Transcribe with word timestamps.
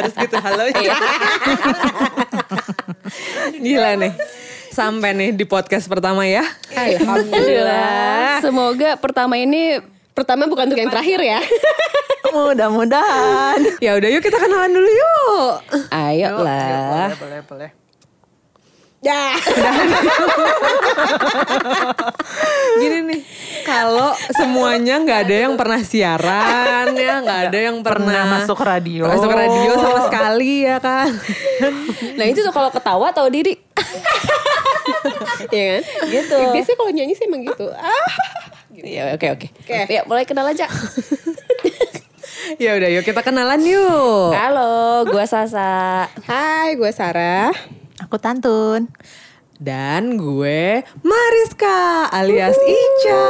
harus 0.00 0.14
gitu 0.16 0.36
halo 0.40 0.64
Iya. 0.72 0.96
Gila 3.64 3.90
nih. 4.00 4.12
Sampai 4.70 5.12
nih 5.12 5.30
di 5.34 5.44
podcast 5.44 5.86
pertama 5.90 6.24
ya. 6.24 6.46
Alhamdulillah. 6.72 8.40
Semoga 8.40 8.96
pertama 8.96 9.36
ini 9.36 9.82
Pertama 10.20 10.44
bukan 10.50 10.68
untuk 10.68 10.76
yang 10.76 10.92
terakhir 10.92 11.20
ya. 11.22 11.40
Mudah-mudahan. 12.36 13.80
Ya 13.80 13.96
udah 13.96 14.08
yuk 14.12 14.20
kita 14.20 14.36
kenalan 14.36 14.68
dulu 14.68 14.84
yuk. 14.84 15.52
ayolah. 15.88 17.14
Boleh, 17.16 17.40
boleh. 17.48 17.70
Ya. 19.00 19.32
Gini 22.76 22.98
nih, 23.00 23.20
kalau 23.64 24.12
semuanya 24.36 25.00
nggak 25.00 25.20
ada 25.24 25.36
yang 25.48 25.54
pernah 25.56 25.80
siaran 25.80 26.92
ya, 26.92 27.24
nggak 27.24 27.40
ada 27.48 27.58
yang 27.58 27.80
pernah, 27.80 28.28
Pernah 28.28 28.44
masuk 28.44 28.60
radio. 28.60 29.08
masuk 29.08 29.32
radio 29.32 29.72
sama 29.76 29.98
sekali 30.04 30.68
ya 30.68 30.76
kan. 30.78 31.08
Nah 32.16 32.26
itu 32.28 32.44
tuh 32.44 32.52
kalau 32.52 32.68
ketawa 32.68 33.08
tahu 33.08 33.32
diri. 33.32 33.56
Iya 35.48 35.80
kan? 35.80 35.82
Gitu. 36.06 36.36
Biasanya 36.52 36.76
kalau 36.76 36.92
nyanyi 36.92 37.14
sih 37.16 37.24
emang 37.24 37.42
gitu. 37.42 37.72
Ah. 37.72 38.08
Iya 38.70 39.16
oke 39.16 39.26
oke. 39.32 39.46
Oke. 39.64 39.76
Ya 39.88 40.04
mulai 40.04 40.24
kenal 40.24 40.44
aja. 40.44 40.68
Ya 42.58 42.74
udah 42.74 42.88
yuk 42.90 43.04
kita 43.04 43.22
kenalan 43.22 43.62
yuk. 43.62 44.32
Halo, 44.34 45.06
gua 45.06 45.22
Sasa. 45.22 46.08
Hai, 46.26 46.74
gue 46.74 46.90
Sarah. 46.90 47.52
Aku 48.00 48.16
Tantun. 48.16 48.88
Dan 49.60 50.16
gue 50.16 50.80
Mariska 51.04 52.08
alias 52.08 52.56
Ica. 52.64 53.24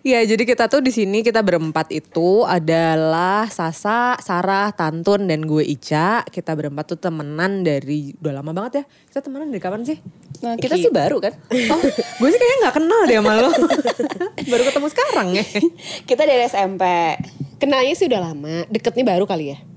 Ya, 0.00 0.24
jadi 0.24 0.48
kita 0.48 0.68
tuh 0.68 0.80
di 0.84 0.92
sini 0.92 1.20
kita 1.20 1.44
berempat 1.44 1.92
itu 1.92 2.44
adalah 2.44 3.48
Sasa, 3.48 4.16
Sarah, 4.20 4.72
Tantun 4.72 5.28
dan 5.28 5.48
gue 5.48 5.64
Ica. 5.64 6.24
Kita 6.28 6.52
berempat 6.52 6.92
tuh 6.92 7.00
temenan 7.00 7.64
dari 7.64 8.12
udah 8.20 8.40
lama 8.40 8.52
banget 8.52 8.72
ya. 8.80 8.84
Kita 9.12 9.20
temenan 9.24 9.48
dari 9.48 9.60
kapan 9.64 9.80
sih? 9.84 9.96
Nah 10.44 10.60
kita 10.60 10.76
sih 10.76 10.92
baru 10.92 11.24
kan. 11.24 11.36
Oh, 11.52 11.80
gue 12.20 12.28
sih 12.32 12.38
kayaknya 12.40 12.58
nggak 12.68 12.76
kenal 12.80 13.00
deh 13.08 13.16
sama 13.16 13.32
lo. 13.44 13.50
Baru 14.52 14.62
ketemu 14.64 14.88
sekarang 14.88 15.28
ya. 15.36 15.44
kita 16.08 16.22
dari 16.24 16.42
SMP. 16.48 16.84
Kenalnya 17.60 17.92
sih 17.92 18.08
udah 18.08 18.20
lama, 18.24 18.64
deketnya 18.72 19.04
baru 19.04 19.28
kali 19.28 19.52
ya. 19.52 19.69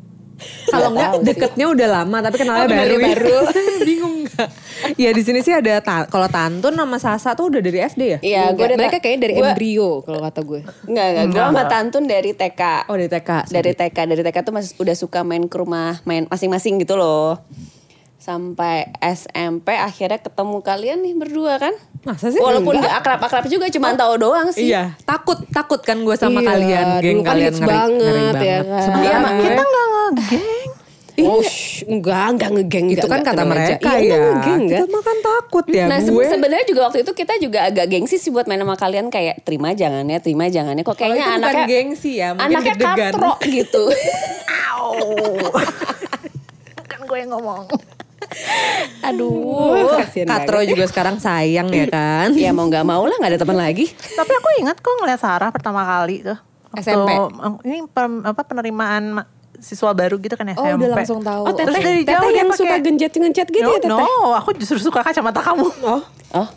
Kalau 0.65 0.89
Nggak 0.89 0.93
nggak 0.93 1.07
tahu 1.07 1.19
sih. 1.19 1.27
deketnya 1.29 1.65
udah 1.67 1.87
lama 1.93 2.17
tapi 2.19 2.35
kenalnya 2.35 2.63
Oh, 2.63 2.69
baru. 2.69 2.93
ya. 2.93 3.07
baru. 3.07 3.37
Bingung 3.87 4.15
nggak? 4.23 4.49
Ya 4.93 5.09
di 5.09 5.21
sini 5.21 5.39
sih 5.39 5.51
ada 5.51 5.73
ta- 5.79 6.05
kalau 6.05 6.27
Tantun 6.27 6.73
sama 6.73 6.97
Sasa 6.97 7.33
tuh 7.33 7.47
udah 7.47 7.59
dari 7.59 7.79
SD 7.79 8.01
ya? 8.01 8.19
Iya, 8.19 8.41
Enggak, 8.43 8.53
gue 8.53 8.65
udah 8.65 8.77
mereka 8.77 8.97
kayaknya 8.97 9.21
dari 9.21 9.33
gua- 9.33 9.47
embrio 9.47 9.89
kalau 10.01 10.19
kata 10.19 10.39
gue. 10.41 10.61
Enggak, 10.83 11.05
enggak. 11.07 11.25
Gue 11.29 11.43
sama 11.45 11.63
Tantun 11.65 12.03
dari 12.05 12.31
TK. 12.31 12.61
Oh 12.85 12.95
dari 12.95 13.07
TK. 13.07 13.29
sorry. 13.43 13.53
dari 13.53 13.71
TK, 13.73 13.97
dari 14.07 14.21
TK 14.21 14.37
tuh 14.41 14.51
masih 14.51 14.71
udah 14.77 14.95
suka 14.95 15.19
main 15.21 15.43
ke 15.43 15.55
rumah, 15.55 16.01
main 16.03 16.25
masing-masing 16.25 16.77
gitu 16.77 16.93
loh. 16.93 17.39
Sampai 18.23 18.87
SMP 19.03 19.75
akhirnya 19.75 20.15
ketemu 20.15 20.63
kalian 20.63 21.03
nih 21.03 21.11
berdua 21.11 21.59
kan? 21.59 21.75
Masa 22.01 22.31
sih? 22.31 22.39
Walaupun 22.39 22.71
Enggak. 22.73 22.87
gak 22.87 22.95
akrab-akrab 23.03 23.45
juga, 23.45 23.67
cuma 23.67 23.91
tahu 23.93 24.15
doang 24.17 24.47
sih. 24.49 24.71
Iya, 24.71 24.95
takut 25.03 25.43
takut 25.51 25.83
kan 25.83 25.99
gue 25.99 26.15
sama 26.15 26.39
Iya, 26.39 26.47
kalian, 26.47 26.85
geng 26.97 27.19
dulu 27.19 27.19
kan 27.19 27.27
kalian 27.29 27.51
ngeri, 27.53 27.67
banget, 27.67 27.99
ngeri 27.99 28.15
ya 28.15 28.31
banget. 28.31 28.63
kan. 28.63 28.79
Sebenarnya 28.79 29.11
Iya, 29.11 29.43
Kita 29.43 29.61
nggak 29.61 29.85
ngegeng. 30.09 30.69
Oh, 31.13 31.39
shh, 31.39 31.83
enggak, 31.85 32.25
enggak 32.31 32.49
ngegeng. 32.49 32.87
itu 32.87 32.95
enggak, 32.97 33.11
kan 33.13 33.21
kata 33.21 33.37
aja. 33.37 33.45
mereka 33.45 33.89
Iya, 33.91 33.91
ya. 33.91 33.99
enggak 33.99 34.23
ngegeng, 34.23 34.61
Kita 34.63 34.75
enggak? 34.79 34.95
makan 34.95 35.17
takut 35.21 35.65
ya 35.69 35.83
Nah 35.85 35.99
gue. 36.01 36.25
sebenarnya 36.25 36.65
juga 36.65 36.81
waktu 36.81 36.99
itu 37.03 37.11
kita 37.13 37.33
juga 37.37 37.59
agak 37.65 37.85
gengsi 37.85 38.15
sih 38.17 38.31
buat 38.31 38.47
main 38.47 38.57
sama 38.57 38.75
kalian 38.75 39.07
kayak 39.09 39.43
terima 39.43 39.69
jangannya, 39.73 40.17
terima 40.17 40.47
jangannya. 40.47 40.81
Kok 40.81 40.89
Kalau 40.89 40.97
kayaknya 40.97 41.19
itu 41.19 41.27
bukan 41.29 41.43
anaknya 41.43 41.65
gengsi 41.67 42.11
ya, 42.15 42.29
mungkin 42.33 42.55
anaknya 42.55 42.75
katro 42.79 43.33
gitu. 43.45 43.83
Kan 46.87 46.99
gue 47.03 47.17
yang 47.19 47.31
ngomong. 47.31 47.67
Aduh. 49.09 49.97
Kasian 49.97 50.25
Katro 50.25 50.57
banget. 50.57 50.71
juga 50.71 50.83
sekarang 50.85 51.15
sayang 51.17 51.67
ya 51.67 51.85
kan. 51.87 52.27
ya 52.33 52.49
mau 52.49 52.65
nggak 52.65 52.83
mau 52.83 53.03
lah 53.03 53.15
nggak 53.15 53.31
ada 53.31 53.39
teman 53.39 53.57
lagi. 53.57 53.85
Tapi 53.89 54.31
aku 54.31 54.47
ingat 54.59 54.77
kok 54.77 54.93
ngeliat 54.95 55.17
Sarah 55.17 55.49
pertama 55.49 55.83
kali 55.83 56.21
tuh. 56.21 56.37
Waktu- 56.69 56.83
SMP? 56.83 57.09
Ini 57.63 57.77
pem- 57.87 58.23
apa 58.23 58.41
penerimaan 58.41 59.03
ma- 59.13 59.29
siswa 59.55 59.91
baru 59.91 60.17
gitu 60.17 60.33
kan 60.33 60.47
SMP. 60.47 60.65
Oh 60.65 60.75
udah 60.75 60.89
langsung 60.93 61.19
tahu. 61.19 61.41
Oh, 61.41 61.51
teteh, 61.51 61.65
Terus 61.65 61.75
dari 61.77 62.01
teteh 62.01 62.13
jauh 62.13 62.25
dia 62.25 62.35
yang 62.35 62.49
pakai- 62.49 62.59
suka 62.59 62.75
gencet-gencet 62.79 63.47
gitu 63.49 63.63
no, 63.63 63.71
ya, 63.71 63.79
teteh? 63.79 63.95
no, 63.95 64.33
aku 64.33 64.49
justru 64.55 64.77
suka 64.81 64.99
kacamata 65.01 65.39
kamu. 65.39 65.67
Oh, 65.83 66.01
Oh, 66.33 66.47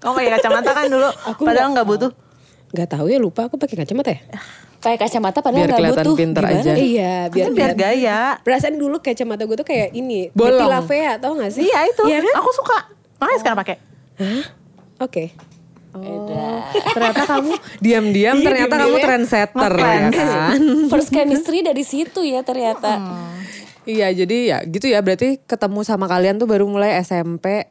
Oh 0.00 0.12
kayak 0.14 0.38
kacamata 0.38 0.70
kan 0.70 0.86
dulu. 0.86 1.10
Padahal 1.38 1.68
nggak 1.72 1.84
butuh. 1.84 2.10
enggak 2.68 2.88
tahu 2.90 3.08
ya 3.08 3.18
lupa 3.18 3.44
aku 3.44 3.56
pakai 3.56 3.76
kacamata 3.78 4.12
ya? 4.12 4.20
Pakai 4.78 4.96
kacamata 4.96 5.42
padahal 5.42 5.58
Biar 5.58 5.68
nggak 5.68 5.80
kelihatan 5.82 6.04
butuh. 6.06 6.16
pinter 6.16 6.42
Gimana? 6.42 6.60
aja. 6.62 6.72
Iya, 6.74 7.14
biar 7.28 7.46
Kan 7.46 7.54
biar 7.54 7.72
gaya. 7.74 8.20
Perasaan 8.40 8.76
dulu 8.76 8.96
kacamata 8.98 9.42
gue 9.42 9.56
tuh 9.56 9.66
kayak 9.66 9.90
ini, 9.92 10.30
Bolong. 10.30 10.54
Betty 10.54 10.66
Lavea, 10.70 11.12
tau 11.18 11.32
gak 11.34 11.50
sih? 11.50 11.66
Iya 11.66 11.78
itu. 11.86 12.02
Iya 12.06 12.18
kan? 12.22 12.34
Aku 12.38 12.50
suka. 12.54 12.78
Makanya 13.18 13.38
sekarang 13.42 13.58
pakai. 13.58 13.76
Oke. 14.98 15.24
Oh, 15.88 16.62
ternyata 16.94 17.24
kamu 17.24 17.52
diam-diam 17.80 18.36
ternyata 18.38 18.74
kamu 18.76 18.96
ya. 19.00 19.04
trendsetter 19.08 19.72
ya 19.72 19.98
kan. 20.12 20.60
First 20.86 21.10
chemistry 21.10 21.64
dari 21.64 21.82
situ 21.82 22.22
ya 22.22 22.44
ternyata. 22.44 23.00
Iya 23.82 24.12
jadi 24.12 24.36
ya 24.46 24.58
gitu 24.62 24.84
ya 24.84 25.00
berarti 25.00 25.40
ketemu 25.40 25.80
sama 25.80 26.04
kalian 26.04 26.36
tuh 26.36 26.44
baru 26.44 26.68
mulai 26.68 27.00
SMP 27.00 27.66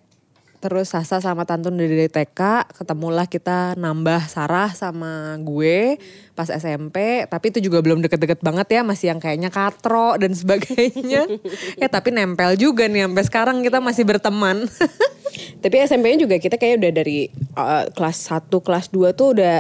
terus 0.58 0.90
Sasa 0.90 1.22
sama 1.22 1.46
Tantun 1.46 1.78
dari 1.78 2.10
TK 2.10 2.72
ketemulah 2.74 3.30
kita 3.30 3.78
nambah 3.78 4.26
Sarah 4.26 4.74
sama 4.74 5.38
gue 5.42 6.02
pas 6.34 6.50
SMP 6.50 7.26
tapi 7.30 7.54
itu 7.54 7.62
juga 7.62 7.82
belum 7.86 8.02
deket-deket 8.02 8.42
banget 8.42 8.68
ya 8.78 8.82
masih 8.82 9.14
yang 9.14 9.22
kayaknya 9.22 9.54
katro 9.54 10.18
dan 10.18 10.34
sebagainya 10.34 11.30
ya 11.82 11.88
tapi 11.90 12.10
nempel 12.10 12.58
juga 12.58 12.90
nih 12.90 13.06
sampai 13.06 13.24
sekarang 13.26 13.58
kita 13.62 13.78
masih 13.78 14.04
berteman 14.06 14.66
Tapi 15.58 15.76
SMP-nya 15.84 16.18
juga 16.28 16.36
kita 16.38 16.56
kayak 16.56 16.76
udah 16.82 16.92
dari 16.94 17.20
uh, 17.58 17.86
kelas 17.94 18.18
1, 18.30 18.50
kelas 18.50 18.86
2 18.94 19.18
tuh 19.18 19.28
udah 19.38 19.58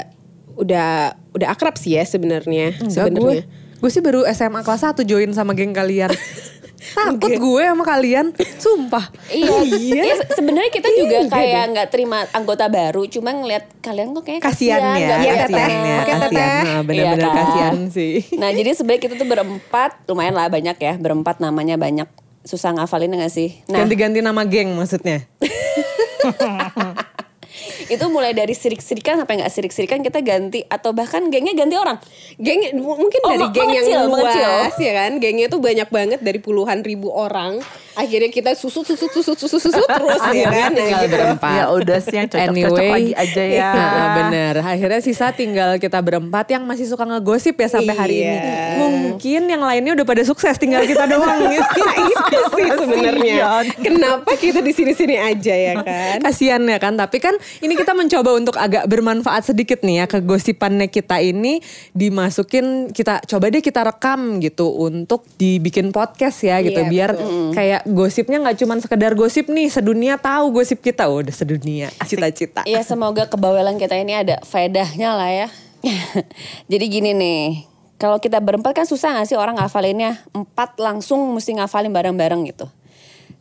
udah 0.57 0.89
udah 1.37 1.47
akrab 1.53 1.77
sih 1.77 1.97
ya 1.97 2.03
sebenarnya. 2.05 2.73
Sebenarnya. 2.89 3.45
gue 3.77 3.91
sih 3.93 4.01
baru 4.01 4.25
SMA 4.33 4.65
kelas 4.65 4.89
1 4.89 5.05
join 5.05 5.29
sama 5.37 5.53
geng 5.53 5.69
kalian 5.69 6.09
takut 6.77 7.31
gue 7.31 7.63
sama 7.63 7.83
kalian 7.83 8.29
sumpah 8.55 9.09
Iya, 9.27 9.65
ya, 9.99 10.13
se- 10.15 10.33
sebenarnya 10.33 10.69
kita 10.69 10.87
Iya, 10.87 10.97
juga 10.97 11.15
enggak 11.19 11.33
kayak 11.35 11.63
nggak 11.69 11.87
terima 11.89 12.17
anggota 12.31 12.65
baru, 12.67 13.03
cuma 13.07 13.29
ngeliat 13.31 13.65
kalian 13.79 14.11
kok 14.11 14.23
kayak 14.23 14.41
kasian 14.41 14.79
ya, 14.79 14.93
Iya, 14.95 15.07
kasian 15.11 15.35
teteh. 15.43 15.67
ya. 15.67 16.57
Nah, 16.63 16.81
benar-benar 16.81 16.93
Iya 16.93 17.11
kan? 17.27 17.35
kasian 17.35 17.77
sih. 17.89 18.15
Nah 18.35 18.49
jadi 18.49 18.69
sebenarnya 18.71 19.01
kita 19.01 19.13
tuh 19.15 19.25
berempat, 19.25 20.05
lumayan 20.05 20.33
lah 20.33 20.47
banyak 20.47 20.77
ya, 20.77 20.93
berempat 20.95 21.37
namanya 21.37 21.75
banyak 21.75 22.07
susah 22.41 22.71
ngafalin 22.73 23.11
nggak 23.11 23.29
sih? 23.29 23.59
Nah 23.65 23.81
Ganti-ganti 23.81 24.21
nama 24.21 24.41
geng 24.43 24.71
maksudnya. 24.71 25.25
itu 27.87 28.05
mulai 28.07 28.31
dari 28.31 28.51
sirik-sirikan 28.51 29.15
sampai 29.15 29.39
nggak 29.39 29.49
sirik-sirikan 29.49 29.99
kita 29.99 30.19
ganti 30.19 30.63
atau 30.63 30.91
bahkan 30.91 31.27
gengnya 31.27 31.53
ganti 31.53 31.75
orang. 31.75 31.97
Geng 32.35 32.75
mungkin 32.77 33.19
Oh, 33.19 33.31
dari 33.31 33.45
geng 33.49 33.67
mengecil, 33.67 33.89
yang 33.89 34.05
luas 34.05 34.23
mengecil. 34.23 34.79
ya 34.79 34.93
kan. 34.93 35.11
Gengnya 35.17 35.47
tuh 35.47 35.59
banyak 35.59 35.87
banget 35.87 36.19
dari 36.19 36.37
puluhan 36.37 36.79
ribu 36.81 37.09
orang. 37.09 37.59
Akhirnya 37.93 38.29
kita 38.29 38.53
susut 38.53 38.85
susut 38.85 39.09
susut 39.09 39.33
susut 39.35 39.57
susut 39.59 39.81
terus 39.83 40.21
ya 40.29 40.47
kan. 40.47 40.69
Tinggal 40.71 41.01
gitu. 41.01 41.13
berempat. 41.13 41.55
Ya 41.55 41.65
udah 41.67 41.97
sih 41.97 42.15
yang 42.15 42.27
cocok-cocok 42.27 42.53
Anyway, 42.77 42.91
lagi 42.93 43.13
aja 43.15 43.43
ya. 43.43 43.71
Nah, 43.71 44.07
bener. 44.21 44.53
Akhirnya 44.61 44.99
sisa 44.99 45.31
tinggal 45.31 45.71
kita 45.77 45.97
berempat 45.97 46.45
yang 46.49 46.61
masih 46.61 46.85
suka 46.85 47.03
ngegosip 47.03 47.55
ya 47.55 47.67
sampai 47.67 47.93
hari 47.93 48.15
ini. 48.19 48.37
Iya. 48.37 48.61
Mungkin 48.77 49.41
yang 49.47 49.61
lainnya 49.61 49.91
udah 49.93 50.05
pada 50.05 50.21
sukses, 50.21 50.55
tinggal 50.55 50.83
kita 50.83 51.09
doang 51.11 51.39
gitu. 51.47 51.79
Nah, 51.79 51.95
itu 52.03 52.39
sih 52.53 52.67
sebenarnya. 52.69 53.35
Kenapa 53.75 54.31
kita 54.35 54.59
di 54.59 54.71
sini-sini 54.71 55.15
aja 55.15 55.53
ya 55.53 55.73
kan? 55.77 56.21
Kasian 56.21 56.61
ya 56.63 56.77
kan, 56.77 56.93
tapi 56.93 57.17
kan 57.17 57.33
ini 57.59 57.73
kita 57.77 57.93
mencoba 57.93 58.33
untuk 58.33 58.55
agak 58.57 58.89
bermanfaat 58.89 59.53
sedikit 59.53 59.85
nih 59.85 60.03
ya 60.03 60.05
kegosipannya 60.09 60.89
kita 60.89 61.21
ini. 61.21 61.61
Dimasukin 61.93 62.89
kita 62.89 63.21
coba 63.23 63.53
deh 63.53 63.61
kita 63.61 63.85
rekam 63.85 64.41
gitu 64.41 64.67
untuk 64.73 65.23
dibikin 65.37 65.93
podcast 65.93 66.41
ya 66.41 66.59
gitu. 66.65 66.81
Iya, 66.81 66.89
biar 66.89 67.11
kayak 67.53 67.81
gosipnya 67.87 68.41
nggak 68.41 68.57
cuman 68.65 68.77
sekedar 68.81 69.13
gosip 69.13 69.47
nih 69.47 69.69
sedunia 69.69 70.17
tahu 70.17 70.49
gosip 70.49 70.81
kita. 70.81 71.05
Oh, 71.07 71.21
udah 71.21 71.33
sedunia 71.33 71.93
cita-cita. 72.03 72.65
Iya 72.65 72.81
semoga 72.81 73.29
kebawelan 73.29 73.77
kita 73.77 73.95
ini 73.95 74.17
ada 74.17 74.41
faedahnya 74.43 75.13
lah 75.13 75.29
ya. 75.29 75.47
Jadi 76.71 76.85
gini 76.89 77.11
nih, 77.13 77.63
kalau 77.97 78.21
kita 78.21 78.37
berempat 78.37 78.77
kan 78.77 78.85
susah 78.85 79.17
gak 79.17 79.27
sih 79.29 79.37
orang 79.37 79.57
ngafalinnya? 79.57 80.21
Empat 80.33 80.77
langsung 80.77 81.33
mesti 81.33 81.57
ngafalin 81.57 81.93
bareng-bareng 81.93 82.41
gitu. 82.49 82.69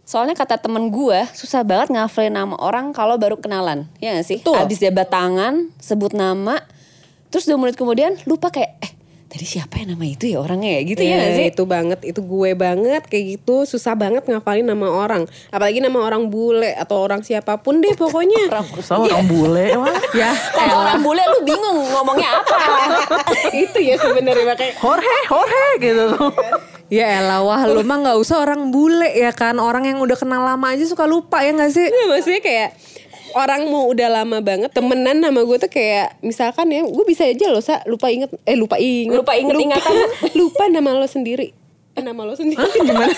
Soalnya 0.06 0.38
kata 0.38 0.54
temen 0.56 0.86
gue 0.88 1.18
susah 1.34 1.66
banget 1.66 1.90
ngafalin 1.90 2.30
nama 2.30 2.54
orang 2.62 2.94
kalau 2.94 3.18
baru 3.18 3.34
kenalan, 3.36 3.90
ya 3.98 4.14
gak 4.14 4.22
sih? 4.22 4.38
Betul. 4.38 4.54
Abis 4.54 4.78
jabat 4.78 5.10
tangan, 5.10 5.74
sebut 5.82 6.14
nama, 6.14 6.62
terus 7.26 7.42
dua 7.42 7.58
menit 7.58 7.74
kemudian 7.74 8.14
lupa 8.22 8.54
kayak 8.54 8.78
eh 8.78 8.92
tadi 9.26 9.42
siapa 9.42 9.82
ya 9.82 9.90
nama 9.90 10.06
itu 10.06 10.30
ya 10.30 10.38
orangnya 10.38 10.78
ya 10.78 10.82
gitu 10.86 11.02
ya 11.02 11.10
Iya, 11.10 11.16
nggak 11.18 11.32
sih? 11.34 11.46
itu 11.50 11.62
banget, 11.66 11.98
itu 12.06 12.20
gue 12.22 12.50
banget 12.54 13.02
kayak 13.04 13.24
gitu, 13.34 13.66
susah 13.66 13.98
banget 13.98 14.22
ngafalin 14.22 14.62
nama 14.62 14.86
orang. 14.86 15.26
Apalagi 15.50 15.82
nama 15.82 15.98
orang 15.98 16.30
bule 16.30 16.70
atau 16.72 17.02
orang 17.02 17.26
siapa 17.26 17.58
pun 17.58 17.82
deh 17.82 17.90
pokoknya. 17.92 18.46
Sama 18.80 19.04
orang 19.10 19.26
bule 19.26 19.74
wah. 19.82 19.90
Ya, 20.14 20.30
Kalau 20.54 20.86
orang 20.86 21.02
bule 21.02 21.18
lu 21.26 21.42
bingung 21.42 21.82
ngomongnya 21.82 22.30
apa? 22.38 22.56
itu 23.66 23.78
ya 23.82 23.98
sebenarnya 23.98 24.46
makanya 24.46 24.72
Jorge, 24.78 25.16
Jorge 25.26 25.64
gitu. 25.82 26.06
Ya 26.86 27.18
elah 27.18 27.42
wah 27.42 27.66
lu 27.66 27.82
mah 27.82 27.98
gak 27.98 28.18
usah 28.18 28.38
orang 28.38 28.70
bule 28.70 29.10
ya 29.10 29.34
kan? 29.34 29.58
Orang 29.58 29.82
yang 29.86 29.98
udah 29.98 30.14
kenal 30.14 30.42
lama 30.46 30.70
aja 30.70 30.86
suka 30.86 31.02
lupa 31.02 31.42
ya 31.42 31.50
gak 31.50 31.74
sih? 31.74 31.82
Iya, 31.82 32.04
maksudnya 32.06 32.42
kayak 32.42 32.70
orang 33.34 33.66
mau 33.68 33.90
udah 33.90 34.08
lama 34.22 34.38
banget 34.38 34.70
temenan 34.70 35.18
sama 35.18 35.42
gue 35.44 35.58
tuh 35.60 35.68
kayak 35.68 36.16
misalkan 36.22 36.70
ya 36.72 36.86
gue 36.86 37.04
bisa 37.04 37.26
aja 37.26 37.52
loh 37.52 37.60
sa 37.60 37.82
lupa 37.84 38.08
inget 38.08 38.32
eh 38.48 38.56
lupa 38.56 38.78
inget 38.78 39.18
Lupa 39.18 39.34
inget 39.34 39.58
ingatan. 39.58 39.94
lupa 40.40 40.62
nama 40.70 40.94
lo 40.94 41.08
sendiri. 41.10 41.50
Eh, 41.96 42.02
nama 42.04 42.22
lo 42.22 42.36
sendiri. 42.36 42.60
Gimana? 42.60 43.08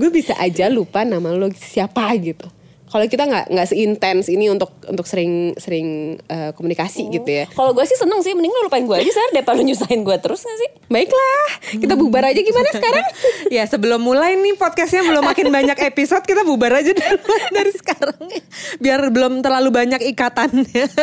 Gue 0.00 0.08
bisa 0.12 0.36
aja 0.38 0.68
lupa 0.68 1.04
nama 1.04 1.32
lo 1.34 1.50
siapa 1.52 2.08
gitu 2.20 2.46
kalau 2.90 3.06
kita 3.06 3.22
nggak 3.22 3.54
nggak 3.54 3.66
seintens 3.70 4.26
ini 4.26 4.50
untuk 4.50 4.74
untuk 4.90 5.06
sering 5.06 5.54
sering 5.54 6.18
eh, 6.26 6.50
komunikasi 6.58 7.06
gitu 7.14 7.30
ya. 7.30 7.46
Kalau 7.54 7.70
gue 7.70 7.86
sih 7.86 7.94
seneng 7.94 8.18
sih, 8.26 8.34
mending 8.34 8.50
lu 8.50 8.66
lupain 8.66 8.82
gue 8.82 8.96
aja 8.98 9.06
sih 9.06 9.22
daripada 9.30 9.62
lu 9.62 9.70
nyusahin 9.70 10.02
gue 10.02 10.16
terus 10.18 10.42
gak 10.42 10.58
sih? 10.58 10.70
baiklah 10.90 11.46
kita 11.70 11.94
bubar 11.94 12.26
aja 12.26 12.40
gimana 12.42 12.68
sekarang? 12.74 13.06
Ya 13.54 13.62
sebelum 13.66 14.02
mulai 14.02 14.34
nih 14.34 14.58
podcastnya 14.58 15.06
belum 15.06 15.26
makin 15.26 15.50
banyak 15.50 15.78
episode 15.90 16.22
Kita 16.26 16.42
bubar 16.42 16.82
aja 16.82 16.90
duluan 16.90 17.42
dari 17.56 17.70
sekarang. 17.70 18.26
Biar 18.82 19.00
belum 19.10 19.42
terlalu 19.42 19.70
banyak 19.70 20.02
ikatannya. 20.10 20.86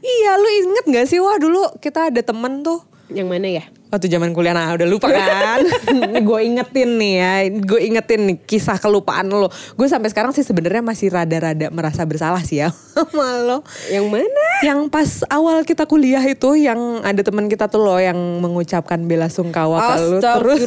Iya 0.00 0.32
lu 0.40 0.48
inget 0.48 0.84
gak 0.88 1.06
sih? 1.12 1.20
Wah 1.20 1.36
dulu 1.36 1.76
kita 1.76 2.08
ada 2.08 2.24
temen 2.24 2.64
tuh. 2.64 2.80
Yang 3.12 3.28
mana 3.28 3.48
ya 3.60 3.64
Waktu 3.92 4.08
zaman 4.08 4.32
kuliah 4.32 4.56
nah 4.56 4.72
udah 4.72 4.88
lupa 4.88 5.12
kan? 5.12 5.68
Gue 6.28 6.48
ingetin 6.48 6.96
nih 6.96 7.12
ya 7.20 7.32
Gue 7.60 7.92
ingetin 7.92 8.24
nih 8.24 8.36
kisah 8.40 8.80
kelupaan 8.80 9.28
lo. 9.28 9.52
Gue 9.76 9.84
sampai 9.84 10.08
sekarang 10.08 10.32
sih 10.32 10.40
sebenarnya 10.40 10.80
masih 10.80 11.12
rada-rada 11.12 11.68
merasa 11.68 12.00
bersalah 12.08 12.40
sih 12.40 12.64
ya 12.64 12.72
Sama 12.96 13.44
lo. 13.44 13.60
Yang 13.92 14.06
mana? 14.08 14.46
Yang 14.64 14.80
pas 14.88 15.10
awal 15.28 15.68
kita 15.68 15.84
kuliah 15.84 16.24
itu 16.24 16.56
Yang 16.56 16.80
ada 17.04 17.20
teman 17.20 17.52
kita 17.52 17.68
tuh 17.68 17.84
loh 17.84 18.00
Yang 18.00 18.16
mengucapkan 18.40 19.04
bela 19.04 19.28
sungkawa 19.28 19.92
ke 19.92 19.94
lu 20.00 20.18
Terus. 20.24 20.60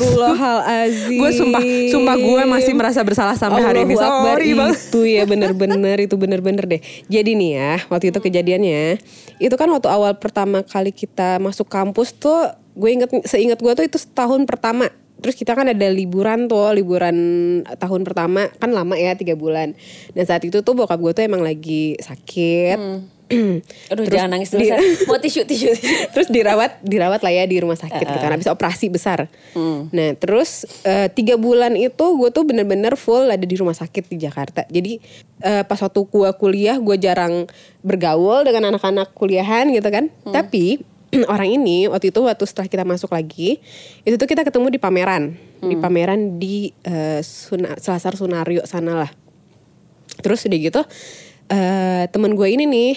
Gue 1.19 1.31
sumpah 1.33 1.61
Sumpah 1.89 2.15
gue 2.21 2.43
masih 2.45 2.73
merasa 2.77 3.01
bersalah 3.01 3.33
sampai 3.33 3.65
hari 3.65 3.79
ini. 3.89 3.97
Sorry 3.97 4.53
banget. 4.53 4.77
Itu 4.77 5.01
ya 5.01 5.25
bener-bener 5.25 5.97
itu 5.97 6.13
bener-bener 6.13 6.63
deh. 6.69 6.81
Jadi 7.09 7.33
nih 7.33 7.51
ya 7.57 7.73
waktu 7.89 8.13
itu 8.13 8.19
kejadiannya 8.21 9.01
itu 9.41 9.55
kan 9.55 9.67
waktu 9.71 9.87
awal 9.89 10.15
pertama 10.15 10.61
kali 10.61 10.91
kita 10.93 11.41
masuk 11.41 11.67
kampus 11.67 12.15
tuh 12.15 12.53
gue 12.75 12.89
inget 12.91 13.09
seingat 13.23 13.59
gue 13.63 13.71
tuh 13.71 13.85
itu 13.87 13.97
setahun 13.97 14.43
pertama. 14.43 14.91
Terus 15.15 15.33
kita 15.39 15.55
kan 15.55 15.65
ada 15.71 15.87
liburan 15.89 16.51
tuh 16.51 16.75
liburan 16.75 17.15
tahun 17.79 18.03
pertama 18.03 18.51
kan 18.59 18.75
lama 18.75 18.99
ya 18.99 19.15
tiga 19.15 19.33
bulan. 19.33 19.73
Dan 20.11 20.23
saat 20.27 20.43
itu 20.43 20.59
tuh 20.59 20.75
bokap 20.75 20.99
gue 20.99 21.11
tuh 21.15 21.23
emang 21.23 21.41
lagi 21.41 21.95
sakit. 22.03 22.77
Aduh 23.91 24.05
Terus 24.05 24.13
jangan 24.13 24.37
nangis 24.37 24.53
dulu 24.53 24.61
di-. 24.61 24.71
Mau 25.09 25.17
tisu 25.17 25.41
tisu. 25.49 25.69
terus 26.13 26.29
dirawat 26.29 26.77
dirawat 26.85 27.25
lah 27.25 27.33
ya 27.33 27.43
di 27.49 27.57
rumah 27.57 27.77
sakit 27.77 28.05
gitu 28.05 28.19
kan 28.21 28.31
habis 28.37 28.45
operasi 28.45 28.87
besar 28.93 29.27
nah 29.89 30.09
terus 30.15 30.63
eh, 30.85 31.09
tiga 31.09 31.35
bulan 31.35 31.73
itu 31.73 32.05
gue 32.05 32.29
tuh 32.29 32.45
bener-bener 32.45 32.93
full 32.93 33.27
ada 33.27 33.41
di 33.41 33.55
rumah 33.57 33.73
sakit 33.73 34.13
di 34.13 34.17
Jakarta 34.21 34.63
jadi 34.69 35.01
eh, 35.41 35.63
pas 35.65 35.79
waktu 35.81 36.01
gue 36.05 36.29
kuliah 36.37 36.77
gue 36.77 36.95
jarang 37.01 37.49
bergaul 37.81 38.45
dengan 38.45 38.75
anak-anak 38.75 39.11
kuliahan 39.17 39.73
gitu 39.73 39.89
kan 39.89 40.13
tapi 40.29 40.85
orang 41.33 41.49
ini 41.49 41.87
waktu 41.87 42.11
itu 42.11 42.19
waktu 42.23 42.45
setelah 42.47 42.67
kita 42.67 42.83
masuk 42.83 43.11
lagi 43.11 43.59
itu 44.03 44.15
tuh 44.15 44.27
kita 44.27 44.43
ketemu 44.43 44.73
di 44.73 44.79
pameran. 44.79 45.35
Di 45.65 45.75
pameran 45.79 46.37
di 46.37 46.69
eh, 46.85 47.25
Suna- 47.25 47.79
Selasar 47.81 48.13
Sunario 48.13 48.61
sana 48.69 48.93
lah. 49.05 49.11
Terus 50.21 50.45
udah 50.45 50.59
gitu 50.59 50.81
eh 51.45 52.09
teman 52.09 52.33
gue 52.33 52.47
ini 52.49 52.65
nih 52.65 52.93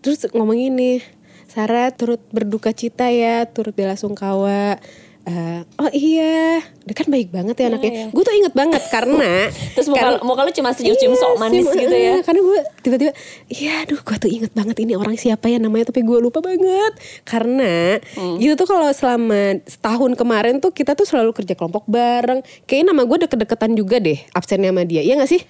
terus 0.00 0.24
ngomong 0.32 0.56
ini 0.56 1.04
Sarah 1.44 1.92
turut 1.92 2.24
berduka 2.32 2.72
cita 2.72 3.12
ya 3.12 3.44
turut 3.44 3.76
bela 3.76 3.92
sungkawa 3.92 4.80
Eh, 5.22 5.62
oh 5.78 5.86
iya 5.88 6.58
dia 6.82 6.94
kan 6.94 7.06
baik 7.06 7.30
banget 7.30 7.54
ya 7.54 7.70
anaknya 7.70 8.10
gue 8.10 8.22
tuh 8.22 8.34
inget 8.34 8.50
banget 8.52 8.82
karena 8.90 9.46
Terus 9.78 9.86
muka, 9.86 10.02
karena- 10.02 10.20
muka 10.20 10.40
lu 10.42 10.50
cuma 10.52 10.74
senyum-senyum 10.74 11.14
sok 11.14 11.30
Iya, 11.30 11.38
manis 11.38 11.62
sih, 11.64 11.78
gitu 11.78 11.94
ya. 11.94 12.12
eh, 12.12 12.20
Karena 12.20 12.40
gue 12.42 12.58
tiba-tiba, 12.82 13.12
iya 13.48 13.72
aduh 13.80 14.02
gue 14.02 14.16
tuh 14.18 14.26
inget 14.28 14.50
banget 14.50 14.76
ini 14.78 14.92
orang 14.92 15.14
siapa 15.14 15.46
ya 15.46 15.56
namanya 15.56 15.88
tapi 15.88 16.02
gue 16.02 16.18
lupa 16.18 16.42
banget. 16.42 16.92
Karena 17.22 18.02
Hmm. 18.12 18.34
itu 18.36 18.50
tuh 18.52 18.66
kalau 18.66 18.90
selama 18.90 19.62
setahun 19.62 20.10
kemarin 20.12 20.58
tuh 20.58 20.70
kita 20.70 20.92
tuh 20.92 21.06
selalu 21.06 21.30
kerja 21.32 21.54
kelompok 21.54 21.86
bareng. 21.86 22.42
Kayaknya 22.64 22.86
nama 22.88 23.02
gue 23.04 23.18
deket-deketan 23.22 23.72
juga 23.72 23.96
deh 23.96 24.18
absennya 24.32 24.68
sama 24.68 24.82
dia. 24.82 25.00
Iya 25.00 25.16
gak 25.16 25.30
sih? 25.30 25.42